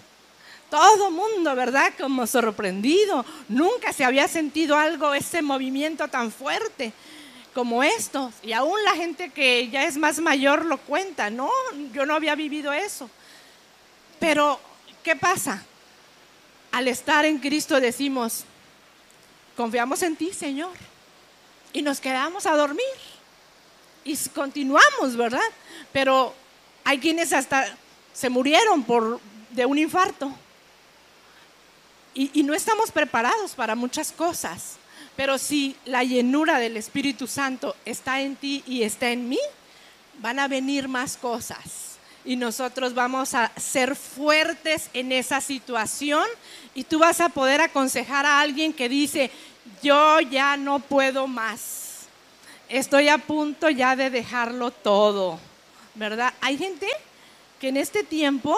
Todo 0.70 1.10
mundo, 1.10 1.54
¿verdad? 1.54 1.92
Como 1.98 2.26
sorprendido. 2.26 3.24
Nunca 3.48 3.92
se 3.92 4.04
había 4.04 4.26
sentido 4.26 4.76
algo, 4.76 5.14
ese 5.14 5.42
movimiento 5.42 6.08
tan 6.08 6.32
fuerte 6.32 6.92
como 7.54 7.82
esto. 7.82 8.32
Y 8.42 8.52
aún 8.52 8.82
la 8.84 8.94
gente 8.94 9.30
que 9.30 9.68
ya 9.68 9.84
es 9.84 9.96
más 9.96 10.18
mayor 10.18 10.64
lo 10.64 10.78
cuenta. 10.78 11.30
No, 11.30 11.50
yo 11.92 12.04
no 12.04 12.14
había 12.14 12.34
vivido 12.34 12.72
eso. 12.72 13.08
Pero, 14.18 14.60
¿qué 15.02 15.14
pasa? 15.16 15.62
Al 16.72 16.88
estar 16.88 17.24
en 17.24 17.38
Cristo 17.38 17.80
decimos, 17.80 18.44
confiamos 19.56 20.02
en 20.02 20.16
ti, 20.16 20.32
Señor. 20.32 20.72
Y 21.72 21.82
nos 21.82 22.00
quedamos 22.00 22.46
a 22.46 22.56
dormir. 22.56 22.84
Y 24.04 24.16
continuamos, 24.34 25.16
¿verdad? 25.16 25.40
Pero 25.92 26.34
hay 26.84 26.98
quienes 26.98 27.32
hasta 27.32 27.76
se 28.16 28.30
murieron 28.30 28.82
por, 28.82 29.20
de 29.50 29.66
un 29.66 29.76
infarto. 29.78 30.32
Y, 32.14 32.30
y 32.40 32.42
no 32.42 32.54
estamos 32.54 32.90
preparados 32.90 33.54
para 33.54 33.74
muchas 33.74 34.10
cosas. 34.10 34.78
Pero 35.16 35.36
si 35.36 35.76
la 35.84 36.02
llenura 36.02 36.58
del 36.58 36.78
Espíritu 36.78 37.26
Santo 37.26 37.76
está 37.84 38.22
en 38.22 38.36
ti 38.36 38.64
y 38.66 38.84
está 38.84 39.10
en 39.10 39.28
mí, 39.28 39.38
van 40.20 40.38
a 40.38 40.48
venir 40.48 40.88
más 40.88 41.18
cosas. 41.18 41.98
Y 42.24 42.36
nosotros 42.36 42.94
vamos 42.94 43.34
a 43.34 43.52
ser 43.56 43.94
fuertes 43.94 44.88
en 44.94 45.12
esa 45.12 45.42
situación 45.42 46.26
y 46.74 46.84
tú 46.84 46.98
vas 46.98 47.20
a 47.20 47.28
poder 47.28 47.60
aconsejar 47.60 48.24
a 48.24 48.40
alguien 48.40 48.72
que 48.72 48.88
dice, 48.88 49.30
yo 49.82 50.20
ya 50.20 50.56
no 50.56 50.78
puedo 50.78 51.26
más. 51.26 52.06
Estoy 52.70 53.08
a 53.08 53.18
punto 53.18 53.68
ya 53.68 53.94
de 53.94 54.08
dejarlo 54.08 54.70
todo, 54.70 55.38
¿verdad? 55.94 56.32
Hay 56.40 56.56
gente 56.56 56.88
que 57.60 57.68
en 57.68 57.76
este 57.76 58.02
tiempo 58.02 58.56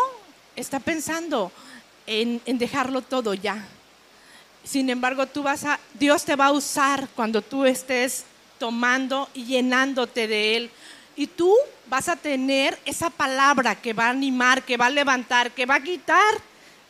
está 0.56 0.80
pensando 0.80 1.52
en, 2.06 2.40
dejarlo 2.58 3.02
todo 3.02 3.34
ya. 3.34 3.64
Sin 4.64 4.90
embargo, 4.90 5.26
tú 5.26 5.42
vas 5.42 5.64
a, 5.64 5.78
Dios 5.94 6.24
te 6.24 6.36
va 6.36 6.46
a 6.46 6.52
usar 6.52 7.08
cuando 7.14 7.42
tú 7.42 7.64
estés 7.64 8.24
tomando 8.58 9.28
y 9.34 9.44
llenándote 9.44 10.26
de 10.26 10.56
Él. 10.56 10.70
Y 11.16 11.26
tú 11.26 11.54
vas 11.88 12.08
a 12.08 12.16
tener 12.16 12.78
esa 12.84 13.10
palabra 13.10 13.74
que 13.74 13.92
va 13.92 14.06
a 14.06 14.10
animar, 14.10 14.62
que 14.62 14.76
va 14.76 14.86
a 14.86 14.90
levantar, 14.90 15.52
que 15.52 15.66
va 15.66 15.76
a 15.76 15.82
quitar 15.82 16.34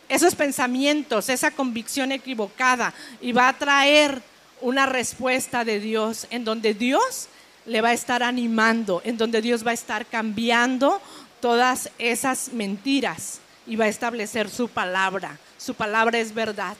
esos 0.08 0.34
pensamientos, 0.34 1.28
esa 1.28 1.50
convicción 1.50 2.12
equivocada 2.12 2.94
y 3.20 3.32
va 3.32 3.48
a 3.48 3.58
traer 3.58 4.22
una 4.60 4.86
respuesta 4.86 5.64
de 5.64 5.80
Dios 5.80 6.26
en 6.30 6.44
donde 6.44 6.74
Dios 6.74 7.28
le 7.66 7.80
va 7.82 7.90
a 7.90 7.92
estar 7.92 8.22
animando, 8.22 9.02
en 9.04 9.18
donde 9.18 9.42
Dios 9.42 9.66
va 9.66 9.72
a 9.72 9.74
estar 9.74 10.06
cambiando 10.06 11.00
todas 11.40 11.90
esas 11.98 12.52
mentiras 12.52 13.40
y 13.66 13.76
va 13.76 13.84
a 13.84 13.88
establecer 13.88 14.48
su 14.48 14.68
palabra. 14.68 15.38
Su 15.58 15.74
palabra 15.74 16.18
es 16.18 16.32
verdad. 16.32 16.76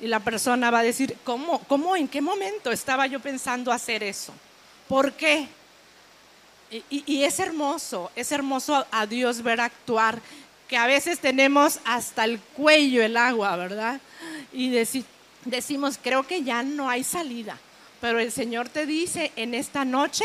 Y 0.00 0.06
la 0.06 0.20
persona 0.20 0.70
va 0.70 0.80
a 0.80 0.84
decir, 0.84 1.16
¿cómo? 1.24 1.60
¿Cómo? 1.64 1.96
¿En 1.96 2.08
qué 2.08 2.20
momento 2.20 2.70
estaba 2.70 3.06
yo 3.06 3.20
pensando 3.20 3.72
hacer 3.72 4.02
eso? 4.02 4.32
¿Por 4.88 5.12
qué? 5.12 5.48
Y, 6.88 7.22
es 7.22 7.38
hermoso, 7.38 8.10
es 8.16 8.32
hermoso 8.32 8.86
a 8.90 9.06
Dios 9.06 9.42
ver 9.42 9.60
actuar 9.60 10.20
que 10.68 10.78
a 10.78 10.86
veces 10.86 11.18
tenemos 11.18 11.80
hasta 11.84 12.24
el 12.24 12.40
cuello 12.40 13.02
el 13.02 13.18
agua, 13.18 13.56
¿verdad? 13.56 14.00
Y 14.54 14.70
decimos, 15.44 15.98
creo 16.02 16.26
que 16.26 16.42
ya 16.42 16.62
no 16.62 16.88
hay 16.88 17.04
salida. 17.04 17.58
Pero 18.00 18.18
el 18.18 18.32
Señor 18.32 18.70
te 18.70 18.86
dice 18.86 19.32
en 19.36 19.54
esta 19.54 19.84
noche 19.84 20.24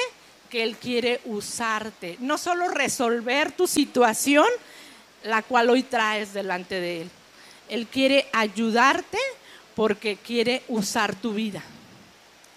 que 0.50 0.64
Él 0.64 0.78
quiere 0.78 1.22
usarte, 1.26 2.18
no 2.20 2.38
solo 2.38 2.68
resolver 2.70 3.52
tu 3.52 3.68
situación, 3.68 4.48
la 5.24 5.42
cual 5.42 5.70
hoy 5.70 5.84
traes 5.84 6.34
delante 6.34 6.80
de 6.80 7.02
Él. 7.02 7.10
Él 7.70 7.88
quiere 7.88 8.28
ayudarte 8.32 9.18
porque 9.76 10.16
quiere 10.16 10.64
usar 10.68 11.16
tu 11.16 11.34
vida. 11.34 11.62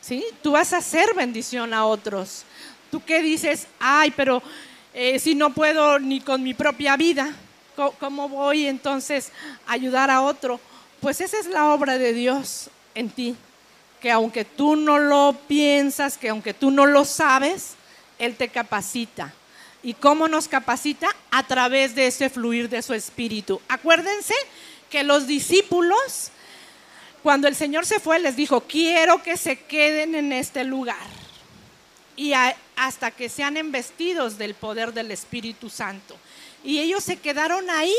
¿Sí? 0.00 0.24
Tú 0.42 0.52
vas 0.52 0.72
a 0.72 0.78
hacer 0.78 1.14
bendición 1.14 1.74
a 1.74 1.84
otros. 1.84 2.44
¿Tú 2.90 3.02
qué 3.04 3.22
dices? 3.22 3.66
Ay, 3.78 4.12
pero 4.16 4.42
eh, 4.94 5.18
si 5.18 5.34
no 5.34 5.52
puedo 5.52 5.98
ni 5.98 6.20
con 6.20 6.42
mi 6.42 6.54
propia 6.54 6.96
vida. 6.96 7.34
¿Cómo 7.98 8.28
voy 8.28 8.66
entonces 8.66 9.32
a 9.66 9.72
ayudar 9.72 10.10
a 10.10 10.20
otro? 10.20 10.60
Pues 11.00 11.20
esa 11.20 11.38
es 11.38 11.46
la 11.46 11.72
obra 11.72 11.96
de 11.96 12.12
Dios 12.12 12.68
en 12.94 13.08
ti, 13.08 13.36
que 14.00 14.10
aunque 14.10 14.44
tú 14.44 14.76
no 14.76 14.98
lo 14.98 15.34
piensas, 15.48 16.18
que 16.18 16.28
aunque 16.28 16.52
tú 16.52 16.70
no 16.70 16.84
lo 16.84 17.06
sabes, 17.06 17.76
Él 18.20 18.36
te 18.36 18.48
capacita. 18.48 19.32
¿Y 19.82 19.94
cómo 19.94 20.28
nos 20.28 20.46
capacita? 20.46 21.08
A 21.30 21.42
través 21.46 21.94
de 21.94 22.06
ese 22.06 22.30
fluir 22.30 22.68
de 22.68 22.82
su 22.82 22.94
espíritu. 22.94 23.60
Acuérdense 23.66 24.34
que 24.90 25.02
los 25.02 25.26
discípulos, 25.26 26.30
cuando 27.22 27.48
el 27.48 27.56
Señor 27.56 27.86
se 27.86 27.98
fue, 27.98 28.18
les 28.18 28.36
dijo, 28.36 28.60
quiero 28.60 29.22
que 29.22 29.36
se 29.36 29.58
queden 29.58 30.14
en 30.14 30.32
este 30.32 30.64
lugar. 30.64 31.08
Y 32.14 32.34
hasta 32.76 33.10
que 33.10 33.30
sean 33.30 33.56
embestidos 33.56 34.36
del 34.36 34.54
poder 34.54 34.92
del 34.92 35.10
Espíritu 35.10 35.70
Santo. 35.70 36.14
Y 36.62 36.78
ellos 36.78 37.02
se 37.02 37.16
quedaron 37.16 37.70
ahí. 37.70 37.96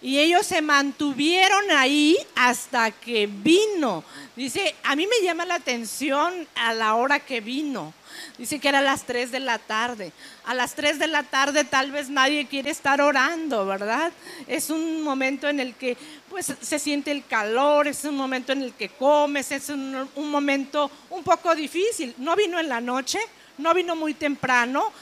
Y 0.00 0.18
ellos 0.18 0.44
se 0.44 0.60
mantuvieron 0.62 1.70
ahí 1.70 2.18
hasta 2.34 2.90
que 2.90 3.28
vino. 3.28 4.02
Dice, 4.34 4.74
a 4.82 4.96
mí 4.96 5.06
me 5.06 5.24
llama 5.24 5.46
la 5.46 5.54
atención 5.54 6.48
a 6.56 6.74
la 6.74 6.96
hora 6.96 7.20
que 7.20 7.40
vino. 7.40 7.94
Dice 8.38 8.58
que 8.58 8.68
era 8.68 8.78
a 8.78 8.82
las 8.82 9.04
3 9.04 9.30
de 9.30 9.40
la 9.40 9.58
tarde. 9.58 10.12
A 10.44 10.54
las 10.54 10.74
3 10.74 10.98
de 10.98 11.06
la 11.06 11.22
tarde 11.22 11.64
tal 11.64 11.92
vez 11.92 12.08
nadie 12.08 12.46
quiere 12.46 12.70
estar 12.70 13.00
orando, 13.00 13.66
¿verdad? 13.66 14.12
Es 14.46 14.70
un 14.70 15.02
momento 15.02 15.48
en 15.48 15.60
el 15.60 15.74
que 15.74 15.96
pues 16.28 16.52
se 16.60 16.78
siente 16.78 17.10
el 17.10 17.26
calor, 17.26 17.86
es 17.86 18.04
un 18.04 18.16
momento 18.16 18.52
en 18.52 18.62
el 18.62 18.72
que 18.72 18.88
comes, 18.88 19.52
es 19.52 19.68
un, 19.68 20.08
momento 20.16 20.90
un 21.10 21.22
poco 21.22 21.54
difícil. 21.54 22.14
No 22.18 22.34
vino 22.34 22.58
en 22.58 22.68
la 22.68 22.80
noche, 22.80 23.18
no 23.58 23.74
vino 23.74 23.94
muy 23.94 24.14
temprano, 24.14 24.92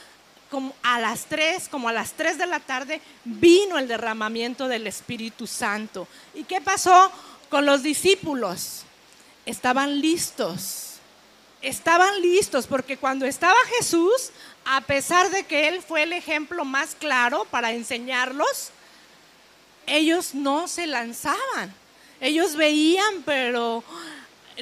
como 0.50 0.74
a 0.82 0.98
las 0.98 1.26
3, 1.26 1.68
como 1.68 1.88
a 1.88 1.92
las 1.92 2.12
3 2.14 2.36
de 2.36 2.46
la 2.46 2.58
tarde, 2.58 3.00
vino 3.24 3.78
el 3.78 3.86
derramamiento 3.86 4.66
del 4.66 4.88
Espíritu 4.88 5.46
Santo. 5.46 6.08
¿Y 6.34 6.42
qué 6.42 6.60
pasó 6.60 7.12
con 7.48 7.64
los 7.64 7.84
discípulos? 7.84 8.82
Estaban 9.46 10.00
listos. 10.00 10.89
Estaban 11.62 12.22
listos 12.22 12.66
porque 12.66 12.96
cuando 12.96 13.26
estaba 13.26 13.58
Jesús, 13.78 14.30
a 14.64 14.80
pesar 14.80 15.30
de 15.30 15.44
que 15.44 15.68
Él 15.68 15.82
fue 15.82 16.04
el 16.04 16.12
ejemplo 16.12 16.64
más 16.64 16.94
claro 16.94 17.46
para 17.50 17.72
enseñarlos, 17.72 18.70
ellos 19.86 20.34
no 20.34 20.68
se 20.68 20.86
lanzaban. 20.86 21.74
Ellos 22.20 22.56
veían, 22.56 23.22
pero 23.24 23.82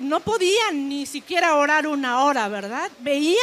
no 0.01 0.21
podían 0.21 0.89
ni 0.89 1.07
siquiera 1.07 1.57
orar 1.57 1.87
una 1.87 2.25
hora, 2.25 2.49
¿verdad? 2.49 2.91
Veían 3.01 3.37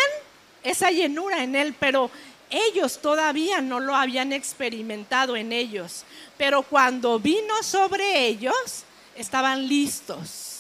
esa 0.64 0.92
llenura 0.92 1.44
en 1.44 1.56
Él, 1.56 1.76
pero 1.80 2.10
ellos 2.50 3.00
todavía 3.02 3.62
no 3.62 3.80
lo 3.80 3.96
habían 3.96 4.32
experimentado 4.32 5.36
en 5.36 5.52
ellos, 5.52 6.04
pero 6.38 6.64
cuando 6.64 7.20
vino 7.20 7.64
sobre 7.64 8.28
ellos, 8.28 8.84
estaban 9.16 9.68
listos, 9.68 10.55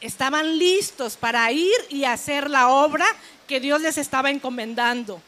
estaban 0.00 0.58
listos 0.58 1.16
para 1.16 1.50
ir 1.52 1.76
y 1.88 2.04
hacer 2.04 2.50
la 2.50 2.68
obra 2.68 3.06
que 3.46 3.60
Dios 3.60 3.80
les 3.80 3.98
estaba 3.98 4.30
encomendando. 4.30 5.20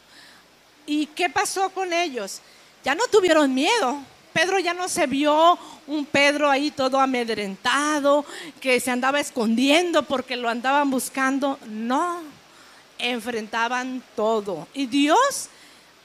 ¿Y 0.87 1.07
qué 1.07 1.29
pasó 1.29 1.71
con 1.71 1.93
ellos? 1.93 2.41
Ya 2.85 2.95
no 2.95 3.05
tuvieron 3.11 3.53
miedo. 3.53 3.99
Pedro 4.33 4.59
ya 4.59 4.73
no 4.73 4.89
se 4.89 5.07
vio 5.07 5.59
un 5.87 6.07
Pedro 6.07 6.51
ahí 6.51 6.71
todo 6.71 6.99
amedrentado, 6.99 8.25
que 8.61 8.81
se 8.81 8.91
andaba 8.91 9.21
escondiendo 9.21 10.05
porque 10.05 10.37
lo 10.37 10.49
andaban 10.49 10.91
buscando. 10.91 11.59
No, 11.67 12.23
enfrentaban 12.99 14.03
todo. 14.17 14.67
Y 14.73 14.87
Dios 14.87 15.49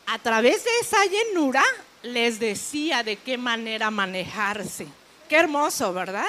a 0.07 0.19
través 0.19 0.63
de 0.63 0.71
esa 0.81 1.05
llenura 1.05 1.63
les 2.03 2.39
decía 2.39 3.03
de 3.03 3.17
qué 3.17 3.37
manera 3.37 3.91
manejarse. 3.91 4.87
Qué 5.29 5.35
hermoso, 5.35 5.93
¿verdad? 5.93 6.27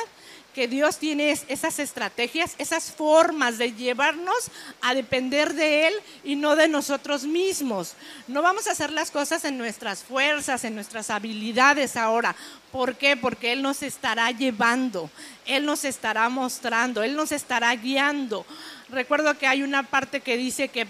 Que 0.59 0.66
Dios 0.66 0.99
tiene 0.99 1.31
esas 1.31 1.79
estrategias, 1.79 2.57
esas 2.59 2.90
formas 2.90 3.59
de 3.59 3.75
llevarnos 3.75 4.51
a 4.81 4.92
depender 4.92 5.55
de 5.55 5.87
Él 5.87 5.94
y 6.25 6.35
no 6.35 6.57
de 6.57 6.66
nosotros 6.66 7.23
mismos. 7.23 7.94
No 8.27 8.42
vamos 8.42 8.66
a 8.66 8.73
hacer 8.73 8.90
las 8.90 9.12
cosas 9.12 9.44
en 9.44 9.57
nuestras 9.57 10.03
fuerzas, 10.03 10.64
en 10.64 10.75
nuestras 10.75 11.11
habilidades 11.11 11.97
ahora. 11.97 12.35
¿Por 12.73 12.97
qué? 12.97 13.16
Porque 13.16 13.53
Él 13.53 13.62
nos 13.62 13.85
estará 13.85 14.33
llevando, 14.33 15.09
Él 15.47 15.64
nos 15.64 15.85
estará 15.85 16.29
mostrando, 16.29 17.05
Él 17.05 17.14
nos 17.14 17.31
estará 17.31 17.73
guiando. 17.77 18.44
Recuerdo 18.88 19.38
que 19.38 19.47
hay 19.47 19.62
una 19.62 19.85
parte 19.85 20.23
que 20.23 20.37
dice 20.37 20.66
que 20.71 20.88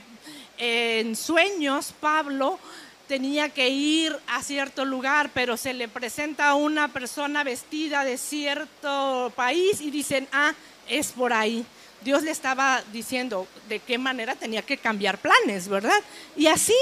en 0.57 1.15
sueños 1.15 1.93
Pablo 2.01 2.59
tenía 3.09 3.49
que 3.49 3.71
ir 3.71 4.17
a 4.29 4.43
cierto 4.43 4.85
lugar, 4.85 5.31
pero 5.33 5.57
se 5.57 5.73
le 5.73 5.89
presenta 5.89 6.51
a 6.51 6.55
una 6.55 6.89
persona 6.89 7.43
vestida 7.43 8.05
de 8.05 8.19
cierto 8.19 9.33
país 9.35 9.81
y 9.81 9.91
dicen, 9.91 10.29
ah, 10.31 10.53
es 10.87 11.13
por 11.13 11.33
ahí. 11.33 11.65
Dios 12.03 12.23
le 12.23 12.31
estaba 12.31 12.83
diciendo 12.93 13.49
de 13.69 13.81
qué 13.81 13.99
manera 13.99 14.37
tenía 14.37 14.63
que 14.63 14.77
cambiar 14.77 15.19
planes, 15.19 15.69
¿verdad? 15.69 16.01
Y 16.37 16.47
así 16.47 16.77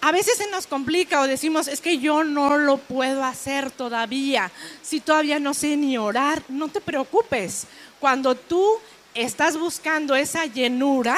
a 0.00 0.12
veces 0.12 0.38
se 0.38 0.48
nos 0.50 0.66
complica 0.66 1.20
o 1.20 1.26
decimos, 1.26 1.68
es 1.68 1.80
que 1.80 1.98
yo 1.98 2.24
no 2.24 2.56
lo 2.56 2.78
puedo 2.78 3.22
hacer 3.24 3.70
todavía. 3.70 4.50
Si 4.82 5.00
todavía 5.00 5.38
no 5.38 5.52
sé 5.52 5.76
ni 5.76 5.98
orar, 5.98 6.42
no 6.48 6.68
te 6.68 6.80
preocupes. 6.80 7.66
Cuando 7.98 8.34
tú 8.34 8.78
estás 9.14 9.58
buscando 9.58 10.14
esa 10.14 10.46
llenura, 10.46 11.16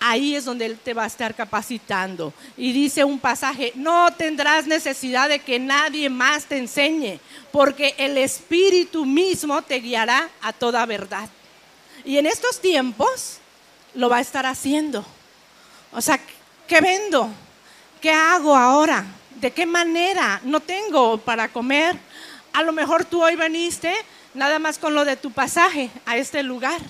ahí 0.00 0.34
es 0.34 0.46
donde 0.46 0.64
Él 0.64 0.78
te 0.78 0.94
va 0.94 1.04
a 1.04 1.06
estar 1.06 1.34
capacitando. 1.34 2.32
Y 2.56 2.72
dice 2.72 3.04
un 3.04 3.20
pasaje, 3.20 3.72
no 3.76 4.10
tendrás 4.14 4.66
necesidad 4.66 5.28
de 5.28 5.38
que 5.38 5.58
nadie 5.58 6.08
más 6.08 6.46
te 6.46 6.56
enseñe, 6.56 7.20
porque 7.52 7.94
el 7.98 8.16
Espíritu 8.16 9.04
mismo 9.04 9.62
te 9.62 9.78
guiará 9.78 10.28
a 10.40 10.52
toda 10.52 10.84
verdad. 10.86 11.28
Y 12.04 12.16
en 12.16 12.26
estos 12.26 12.60
tiempos 12.60 13.38
lo 13.94 14.08
va 14.08 14.16
a 14.16 14.22
estar 14.22 14.46
haciendo. 14.46 15.04
O 15.92 16.00
sea, 16.00 16.18
¿qué 16.66 16.80
vendo? 16.80 17.28
¿Qué 18.00 18.10
hago 18.10 18.56
ahora? 18.56 19.04
¿De 19.36 19.50
qué 19.50 19.66
manera? 19.66 20.40
No 20.44 20.60
tengo 20.60 21.18
para 21.18 21.48
comer. 21.48 21.96
A 22.52 22.62
lo 22.62 22.72
mejor 22.72 23.04
tú 23.04 23.22
hoy 23.22 23.36
veniste 23.36 23.92
nada 24.32 24.58
más 24.58 24.78
con 24.78 24.94
lo 24.94 25.04
de 25.04 25.16
tu 25.16 25.30
pasaje 25.30 25.90
a 26.06 26.16
este 26.16 26.42
lugar 26.42 26.80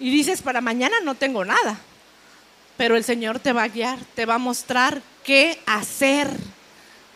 y 0.00 0.10
dices, 0.10 0.42
para 0.42 0.60
mañana 0.60 0.96
no 1.02 1.14
tengo 1.14 1.44
nada 1.44 1.78
pero 2.76 2.96
el 2.96 3.04
Señor 3.04 3.40
te 3.40 3.52
va 3.52 3.64
a 3.64 3.68
guiar, 3.68 3.98
te 4.14 4.26
va 4.26 4.34
a 4.34 4.38
mostrar 4.38 5.00
qué 5.24 5.58
hacer. 5.66 6.28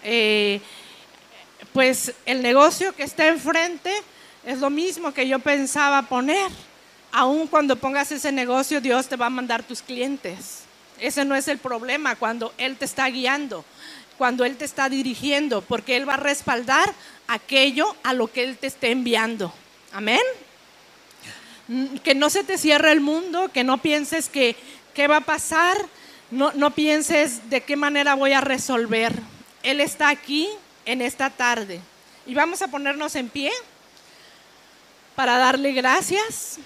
Eh, 0.02 0.60
pues 1.72 2.12
el 2.26 2.42
negocio 2.42 2.94
que 2.94 3.02
está 3.02 3.28
enfrente 3.28 3.92
es 4.44 4.58
lo 4.58 4.70
mismo 4.70 5.12
que 5.12 5.28
yo 5.28 5.38
pensaba 5.38 6.02
poner. 6.02 6.50
Aún 7.12 7.46
cuando 7.46 7.76
pongas 7.76 8.10
ese 8.12 8.32
negocio, 8.32 8.80
Dios 8.80 9.08
te 9.08 9.16
va 9.16 9.26
a 9.26 9.30
mandar 9.30 9.62
tus 9.62 9.82
clientes. 9.82 10.60
Ese 10.98 11.24
no 11.24 11.34
es 11.34 11.48
el 11.48 11.58
problema 11.58 12.16
cuando 12.16 12.52
Él 12.58 12.76
te 12.76 12.84
está 12.84 13.06
guiando, 13.08 13.64
cuando 14.18 14.44
Él 14.44 14.56
te 14.56 14.64
está 14.64 14.88
dirigiendo, 14.88 15.62
porque 15.62 15.96
Él 15.96 16.08
va 16.08 16.14
a 16.14 16.18
respaldar 16.18 16.92
aquello 17.26 17.96
a 18.02 18.12
lo 18.12 18.28
que 18.28 18.44
Él 18.44 18.58
te 18.58 18.66
esté 18.66 18.90
enviando. 18.90 19.52
Amén. 19.92 20.20
Mm, 21.68 21.96
que 21.98 22.14
no 22.14 22.30
se 22.30 22.44
te 22.44 22.58
cierre 22.58 22.92
el 22.92 23.00
mundo, 23.00 23.50
que 23.52 23.64
no 23.64 23.78
pienses 23.78 24.28
que 24.28 24.56
¿Qué 24.94 25.06
va 25.06 25.18
a 25.18 25.20
pasar? 25.20 25.76
No, 26.30 26.52
no 26.52 26.72
pienses 26.72 27.50
de 27.50 27.62
qué 27.62 27.76
manera 27.76 28.14
voy 28.14 28.32
a 28.32 28.40
resolver. 28.40 29.14
Él 29.62 29.80
está 29.80 30.08
aquí 30.08 30.48
en 30.84 31.02
esta 31.02 31.30
tarde. 31.30 31.80
Y 32.26 32.34
vamos 32.34 32.62
a 32.62 32.68
ponernos 32.68 33.14
en 33.16 33.28
pie 33.28 33.52
para 35.14 35.38
darle 35.38 35.72
gracias. 35.72 36.58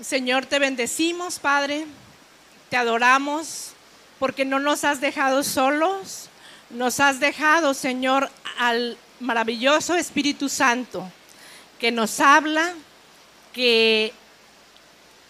Señor, 0.00 0.46
te 0.46 0.58
bendecimos, 0.58 1.38
Padre. 1.38 1.86
Te 2.70 2.76
adoramos 2.76 3.72
porque 4.18 4.44
no 4.44 4.58
nos 4.58 4.84
has 4.84 5.00
dejado 5.00 5.44
solos. 5.44 6.28
Nos 6.70 6.98
has 7.00 7.20
dejado, 7.20 7.72
Señor, 7.74 8.30
al 8.58 8.96
maravilloso 9.22 9.94
Espíritu 9.94 10.48
Santo 10.48 11.10
que 11.78 11.90
nos 11.90 12.20
habla, 12.20 12.74
que 13.52 14.12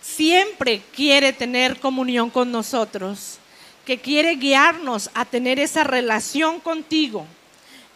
siempre 0.02 0.82
quiere 0.94 1.32
tener 1.32 1.80
comunión 1.80 2.28
con 2.28 2.50
nosotros, 2.50 3.38
que 3.86 4.00
quiere 4.00 4.36
guiarnos 4.36 5.10
a 5.14 5.24
tener 5.24 5.58
esa 5.58 5.84
relación 5.84 6.60
contigo, 6.60 7.26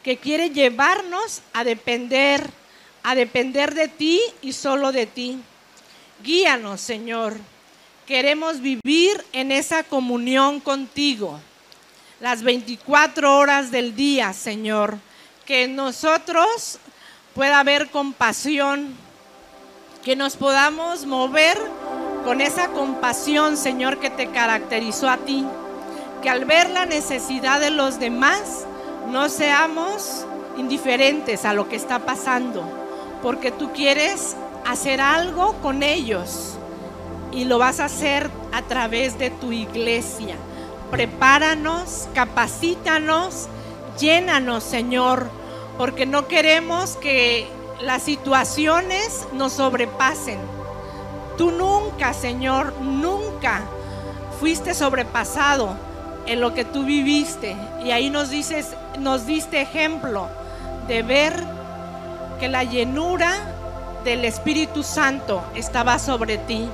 que 0.03 0.17
quiere 0.17 0.51
llevarnos 0.51 1.43
a 1.53 1.65
depender, 1.65 2.49
a 3.03 3.15
depender 3.15 3.75
de 3.75 3.89
ti 3.89 4.21
y 4.41 4.53
solo 4.53 4.93
de 4.93 5.07
ti. 5.07 5.39
Guíanos, 6.23 6.81
Señor. 6.81 7.37
Queremos 8.07 8.61
vivir 8.61 9.23
en 9.33 9.53
esa 9.53 9.83
comunión 9.83 10.61
contigo 10.61 11.41
las 12.21 12.43
24 12.43 13.37
horas 13.37 13.71
del 13.71 13.95
día, 13.97 14.33
Señor 14.33 14.99
que 15.47 15.69
nosotros 15.69 16.81
pueda 17.35 17.61
haber 17.61 17.89
compasión, 17.91 18.95
que 20.05 20.17
nos 20.17 20.37
podamos 20.37 21.07
mover 21.07 21.57
con 22.25 22.41
esa 22.41 22.69
compasión, 22.69 23.57
Señor, 23.57 24.01
que 24.01 24.11
te 24.11 24.31
caracterizó 24.31 25.09
a 25.09 25.19
ti, 25.19 25.47
que 26.21 26.29
al 26.29 26.45
ver 26.47 26.69
la 26.71 26.85
necesidad 26.85 27.61
de 27.61 27.71
los 27.71 28.01
demás 28.01 28.67
no 29.09 29.29
seamos 29.29 30.27
indiferentes 30.57 31.45
a 31.45 31.55
lo 31.55 31.69
que 31.69 31.77
está 31.77 32.01
pasando, 32.01 32.65
porque 33.23 33.53
tú 33.53 33.73
quieres 33.73 34.35
hacer 34.67 35.01
algo 35.01 35.55
con 35.63 35.85
ellos 35.85 36.55
y 37.31 37.45
lo 37.45 37.59
vas 37.59 37.79
a 37.79 37.85
hacer 37.85 38.31
a 38.53 38.63
través 38.63 39.17
de 39.17 39.31
tu 39.31 39.53
iglesia. 39.53 40.35
Prepáranos, 40.91 42.09
capacítanos 42.15 43.49
Llénanos, 43.99 44.63
Señor, 44.63 45.31
porque 45.79 46.05
no 46.05 46.29
queremos 46.29 46.97
que 46.97 47.49
las 47.81 48.03
situaciones 48.03 49.27
nos 49.33 49.55
sobrepasen. 49.55 50.39
Tú 51.39 51.51
nunca, 51.51 52.13
Señor, 52.13 52.75
nunca 52.81 53.63
fuiste 54.39 54.75
sobrepasado 54.75 55.77
en 56.27 56.41
lo 56.41 56.53
que 56.53 56.65
tú 56.65 56.85
viviste. 56.85 57.57
Y 57.85 57.91
ahí 57.91 58.11
nos 58.11 58.31
dices, 58.31 58.75
nos 58.99 59.27
diste 59.27 59.61
ejemplo 59.63 60.29
de 60.89 61.03
ver 61.03 61.43
que 62.39 62.49
la 62.49 62.65
llenura 62.65 63.33
del 64.05 64.25
Espíritu 64.25 64.83
Santo 64.83 65.43
estaba 65.55 65.99
sobre 65.99 66.37
ti. 66.39 66.69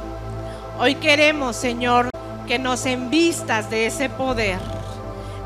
Hoy 0.81 0.97
queremos, 0.97 1.55
Señor, 1.55 2.11
que 2.49 2.59
nos 2.59 2.85
envistas 2.87 3.71
de 3.71 3.87
ese 3.87 4.09
poder 4.09 4.59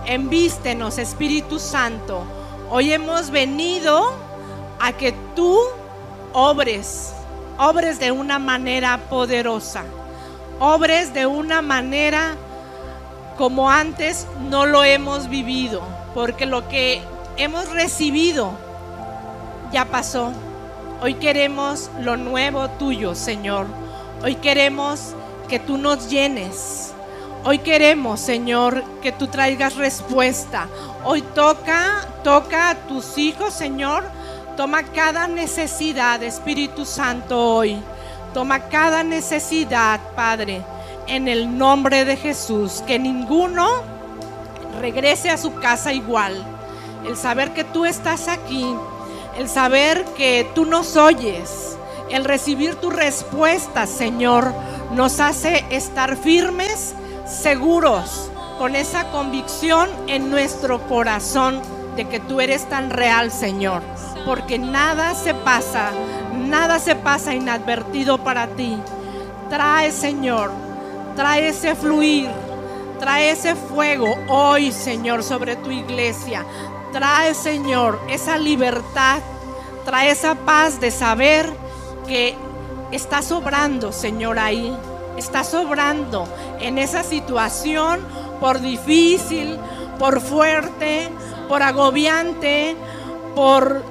envístenos, 0.07 0.99
Espíritu 0.99 1.59
Santo. 1.59 2.23
Hoy 2.71 2.93
hemos 2.93 3.31
venido 3.31 4.13
a 4.81 4.93
que 4.93 5.13
tú 5.35 5.59
obres, 6.33 7.13
obres 7.59 7.99
de 7.99 8.13
una 8.13 8.39
manera 8.39 8.99
poderosa, 9.09 9.85
obres 10.59 11.13
de 11.15 11.27
una 11.27 11.63
manera 11.63 12.37
como 13.37 13.71
antes 13.71 14.27
no 14.49 14.67
lo 14.67 14.83
hemos 14.83 15.29
vivido, 15.29 15.83
porque 16.15 16.47
lo 16.47 16.69
que 16.69 17.03
hemos 17.37 17.71
recibido 17.71 18.53
ya 19.73 19.85
pasó. 19.85 20.33
Hoy 21.03 21.15
queremos 21.15 21.91
lo 22.01 22.17
nuevo 22.17 22.69
tuyo, 22.71 23.15
Señor. 23.15 23.67
Hoy 24.23 24.37
queremos 24.37 25.15
que 25.49 25.59
tú 25.59 25.77
nos 25.77 26.09
llenes. 26.09 26.95
Hoy 27.49 27.59
queremos, 27.61 28.19
Señor, 28.19 28.83
que 29.01 29.13
tú 29.13 29.29
traigas 29.29 29.77
respuesta. 29.77 30.67
Hoy 31.05 31.23
toca, 31.23 32.05
toca 32.25 32.71
a 32.71 32.75
tus 32.75 33.17
hijos, 33.19 33.55
Señor. 33.55 34.03
Toma 34.57 34.83
cada 34.83 35.29
necesidad, 35.29 36.21
Espíritu 36.25 36.85
Santo, 36.85 37.39
hoy. 37.39 37.79
Toma 38.35 38.65
cada 38.65 39.05
necesidad, 39.05 40.01
Padre, 40.17 40.61
en 41.07 41.29
el 41.29 41.57
nombre 41.57 42.05
de 42.05 42.17
Jesús. 42.17 42.83
Que 42.85 42.99
ninguno 42.99 43.69
regrese 44.81 45.31
a 45.31 45.39
su 45.39 45.55
casa 45.55 45.93
igual. 45.93 46.45
El 47.07 47.17
saber 47.17 47.53
que 47.53 47.63
tú 47.63 47.85
estás 47.85 48.27
aquí, 48.27 48.75
el 49.39 49.49
saber 49.49 50.05
que 50.17 50.51
tú 50.53 50.65
nos 50.65 50.97
oyes, 50.97 51.79
el 52.11 52.25
recibir 52.25 52.75
tu 52.75 52.91
respuesta, 52.91 53.87
Señor, 53.87 54.53
nos 54.97 55.21
hace 55.21 55.65
estar 55.71 56.17
firmes 56.17 56.97
seguros, 57.27 58.31
con 58.59 58.75
esa 58.75 59.11
convicción 59.11 59.91
en 60.07 60.31
nuestro 60.31 60.81
corazón 60.87 61.61
de 61.97 62.09
que 62.09 62.21
tú 62.21 62.41
eres 62.41 62.69
tan 62.69 62.91
real, 62.91 63.31
Señor. 63.31 63.83
Porque 64.25 64.59
nada 64.59 65.15
se 65.15 65.35
pasa, 65.35 65.91
nada 66.35 66.79
se 66.79 66.97
pasa 66.97 67.35
inadvertido 67.35 68.19
para 68.19 68.47
ti. 68.49 68.77
Trae, 69.51 69.93
Señor, 69.93 70.51
trae 71.15 71.49
ese 71.49 71.75
fluir 71.75 72.29
Trae 72.99 73.31
ese 73.31 73.55
fuego 73.55 74.17
hoy, 74.29 74.73
Señor, 74.73 75.23
sobre 75.23 75.57
tu 75.57 75.71
iglesia. 75.71 76.47
Trae, 76.93 77.35
Señor, 77.35 78.01
esa 78.09 78.39
libertad. 78.39 79.19
Trae 79.85 80.11
esa 80.11 80.35
paz 80.35 80.81
de 80.81 80.91
saber 80.91 81.53
que 82.07 82.35
está 82.91 83.21
sobrando, 83.21 83.93
Señor, 83.93 84.39
ahí. 84.39 84.75
Está 85.17 85.45
sobrando 85.45 86.27
en 86.61 86.79
esa 86.79 87.03
situación, 87.03 88.01
por 88.41 88.61
difícil, 88.61 89.59
por 89.99 90.21
fuerte, 90.21 91.09
por 91.49 91.63
agobiante, 91.63 92.77
por 93.35 93.83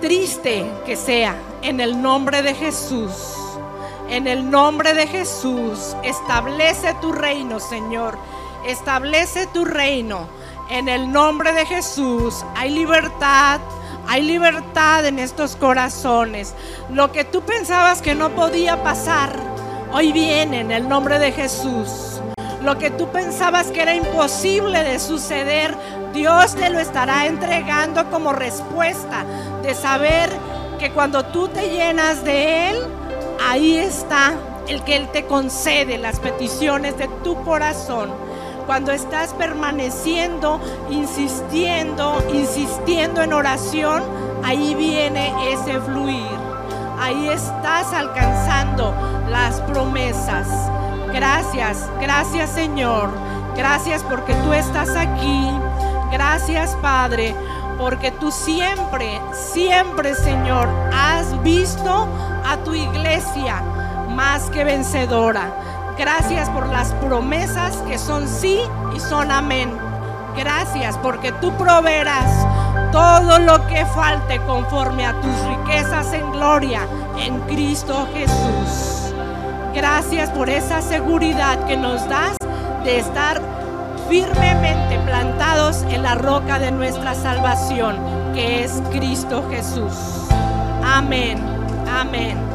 triste 0.00 0.64
que 0.86 0.96
sea. 0.96 1.36
En 1.62 1.80
el 1.80 2.00
nombre 2.00 2.42
de 2.42 2.54
Jesús. 2.54 3.12
En 4.08 4.26
el 4.26 4.50
nombre 4.50 4.92
de 4.94 5.06
Jesús, 5.06 5.94
establece 6.02 6.94
tu 7.00 7.12
reino, 7.12 7.60
Señor. 7.60 8.18
Establece 8.66 9.46
tu 9.48 9.64
reino. 9.64 10.26
En 10.68 10.88
el 10.88 11.12
nombre 11.12 11.52
de 11.52 11.66
Jesús 11.66 12.44
hay 12.56 12.70
libertad. 12.70 13.60
Hay 14.08 14.22
libertad 14.22 15.06
en 15.06 15.20
estos 15.20 15.54
corazones. 15.54 16.54
Lo 16.88 17.12
que 17.12 17.24
tú 17.24 17.42
pensabas 17.42 18.02
que 18.02 18.16
no 18.16 18.30
podía 18.30 18.82
pasar, 18.82 19.38
hoy 19.92 20.12
viene 20.12 20.60
en 20.60 20.70
el 20.70 20.88
nombre 20.88 21.18
de 21.18 21.32
Jesús. 21.32 22.20
Lo 22.62 22.78
que 22.78 22.90
tú 22.90 23.08
pensabas 23.08 23.68
que 23.68 23.82
era 23.82 23.94
imposible 23.94 24.84
de 24.84 24.98
suceder, 24.98 25.74
Dios 26.12 26.54
te 26.54 26.68
lo 26.70 26.78
estará 26.78 27.26
entregando 27.26 28.10
como 28.10 28.32
respuesta 28.32 29.24
de 29.62 29.74
saber 29.74 30.30
que 30.78 30.90
cuando 30.90 31.24
tú 31.26 31.48
te 31.48 31.70
llenas 31.70 32.22
de 32.24 32.70
Él, 32.70 32.76
ahí 33.48 33.76
está 33.76 34.34
el 34.68 34.82
que 34.82 34.96
Él 34.96 35.08
te 35.08 35.24
concede 35.26 35.98
las 35.98 36.20
peticiones 36.20 36.96
de 36.98 37.08
tu 37.24 37.42
corazón. 37.44 38.10
Cuando 38.66 38.92
estás 38.92 39.32
permaneciendo, 39.34 40.60
insistiendo, 40.90 42.22
insistiendo 42.32 43.22
en 43.22 43.32
oración, 43.32 44.02
ahí 44.44 44.74
viene 44.74 45.32
ese 45.52 45.80
fluir. 45.80 46.39
Ahí 47.00 47.28
estás 47.28 47.92
alcanzando 47.94 48.94
las 49.30 49.60
promesas. 49.62 50.46
Gracias, 51.12 51.88
gracias 51.98 52.50
Señor. 52.50 53.10
Gracias 53.56 54.02
porque 54.02 54.34
tú 54.34 54.52
estás 54.52 54.90
aquí. 54.94 55.50
Gracias 56.12 56.76
Padre, 56.82 57.34
porque 57.78 58.10
tú 58.10 58.30
siempre, 58.30 59.18
siempre 59.32 60.14
Señor, 60.14 60.68
has 60.92 61.42
visto 61.42 62.06
a 62.46 62.58
tu 62.58 62.74
iglesia 62.74 63.62
más 64.10 64.50
que 64.50 64.64
vencedora. 64.64 65.50
Gracias 65.96 66.50
por 66.50 66.66
las 66.68 66.92
promesas 66.94 67.76
que 67.88 67.96
son 67.98 68.28
sí 68.28 68.60
y 68.94 69.00
son 69.00 69.30
amén. 69.30 69.70
Gracias 70.36 70.96
porque 70.98 71.32
tú 71.32 71.52
proveerás 71.56 72.46
todo 72.92 73.38
lo 73.38 73.66
que 73.66 73.84
falte 73.86 74.40
conforme 74.40 75.06
a 75.06 75.12
tus 75.20 75.46
riquezas 75.46 76.12
en 76.12 76.30
gloria 76.32 76.82
en 77.18 77.40
Cristo 77.42 78.08
Jesús. 78.14 79.14
Gracias 79.74 80.30
por 80.30 80.50
esa 80.50 80.82
seguridad 80.82 81.64
que 81.66 81.76
nos 81.76 82.08
das 82.08 82.36
de 82.84 82.98
estar 82.98 83.40
firmemente 84.08 84.98
plantados 85.06 85.82
en 85.90 86.02
la 86.02 86.16
roca 86.16 86.58
de 86.58 86.72
nuestra 86.72 87.14
salvación, 87.14 87.96
que 88.34 88.64
es 88.64 88.82
Cristo 88.90 89.44
Jesús. 89.50 89.94
Amén. 90.82 91.38
Amén. 91.88 92.49